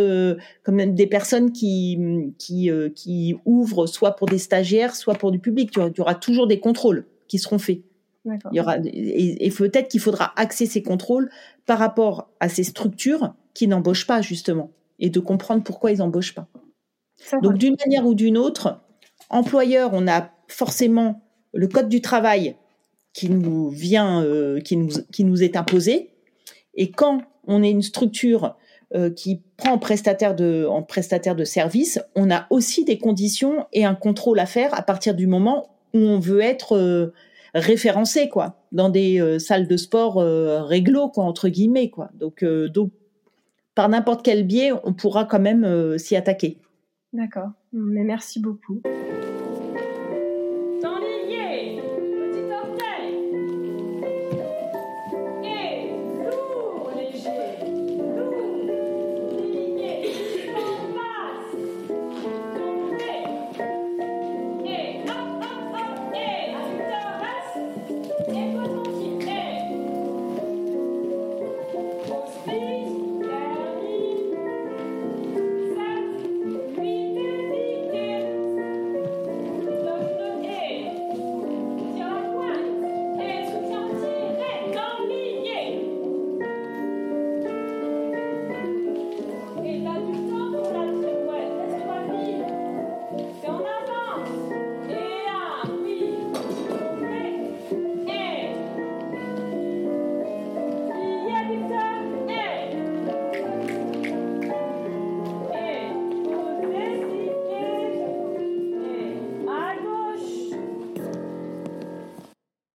comme 0.62 0.74
même 0.74 0.94
des 0.94 1.06
personnes 1.06 1.52
qui 1.52 1.98
qui 2.38 2.70
qui 2.94 3.36
ouvrent 3.44 3.86
soit 3.86 4.16
pour 4.16 4.28
des 4.28 4.38
stagiaires, 4.38 4.94
soit 4.96 5.14
pour 5.14 5.30
du 5.30 5.38
public. 5.38 5.70
Il 5.76 5.92
y 5.96 6.00
aura 6.00 6.14
toujours 6.14 6.46
des 6.46 6.60
contrôles 6.60 7.06
qui 7.28 7.38
seront 7.38 7.58
faits. 7.58 7.80
Il 8.24 8.56
y 8.56 8.60
aura, 8.60 8.76
et, 8.82 9.50
peut-être 9.50 9.88
qu'il 9.88 10.00
faudra 10.00 10.32
axer 10.36 10.66
ces 10.66 10.82
contrôles 10.82 11.30
par 11.66 11.78
rapport 11.78 12.30
à 12.40 12.48
ces 12.48 12.64
structures 12.64 13.34
qui 13.52 13.68
n'embauchent 13.68 14.06
pas, 14.06 14.22
justement, 14.22 14.70
et 14.98 15.10
de 15.10 15.20
comprendre 15.20 15.62
pourquoi 15.62 15.92
ils 15.92 15.98
n'embauchent 15.98 16.34
pas. 16.34 16.48
Donc, 17.42 17.58
d'une 17.58 17.76
manière 17.84 18.06
ou 18.06 18.14
d'une 18.14 18.38
autre, 18.38 18.80
employeur, 19.30 19.90
on 19.92 20.08
a 20.08 20.30
forcément 20.48 21.22
le 21.52 21.68
code 21.68 21.88
du 21.88 22.00
travail 22.00 22.56
qui 23.12 23.30
nous 23.30 23.70
vient, 23.70 24.22
euh, 24.22 24.60
qui, 24.60 24.76
nous, 24.76 24.90
qui 25.12 25.24
nous 25.24 25.42
est 25.42 25.56
imposé. 25.56 26.10
Et 26.74 26.90
quand 26.90 27.22
on 27.46 27.62
est 27.62 27.70
une 27.70 27.82
structure 27.82 28.56
euh, 28.94 29.10
qui 29.10 29.42
prend 29.56 29.72
en 29.72 29.78
prestataire 29.78 30.34
de, 30.34 30.66
en 30.68 30.82
prestataire 30.82 31.36
de 31.36 31.44
service, 31.44 32.00
on 32.14 32.30
a 32.30 32.46
aussi 32.50 32.84
des 32.84 32.98
conditions 32.98 33.66
et 33.72 33.84
un 33.84 33.94
contrôle 33.94 34.38
à 34.40 34.46
faire 34.46 34.76
à 34.76 34.82
partir 34.82 35.14
du 35.14 35.26
moment 35.26 35.76
où 35.94 35.98
on 35.98 36.18
veut 36.18 36.40
être 36.40 36.76
euh, 36.76 37.12
référencé 37.54 38.28
quoi 38.28 38.66
dans 38.72 38.88
des 38.88 39.20
euh, 39.20 39.38
salles 39.38 39.68
de 39.68 39.76
sport 39.76 40.18
euh, 40.18 40.62
réglo 40.62 41.08
quoi 41.08 41.24
entre 41.24 41.48
guillemets 41.48 41.90
quoi. 41.90 42.10
Donc 42.14 42.42
euh, 42.42 42.68
donc 42.68 42.90
par 43.74 43.88
n'importe 43.88 44.24
quel 44.24 44.46
biais 44.46 44.72
on 44.84 44.92
pourra 44.92 45.24
quand 45.24 45.40
même 45.40 45.98
s'y 45.98 46.14
attaquer. 46.16 46.58
D'accord. 47.12 47.50
Mais 47.72 48.04
merci 48.04 48.40
beaucoup 48.40 48.82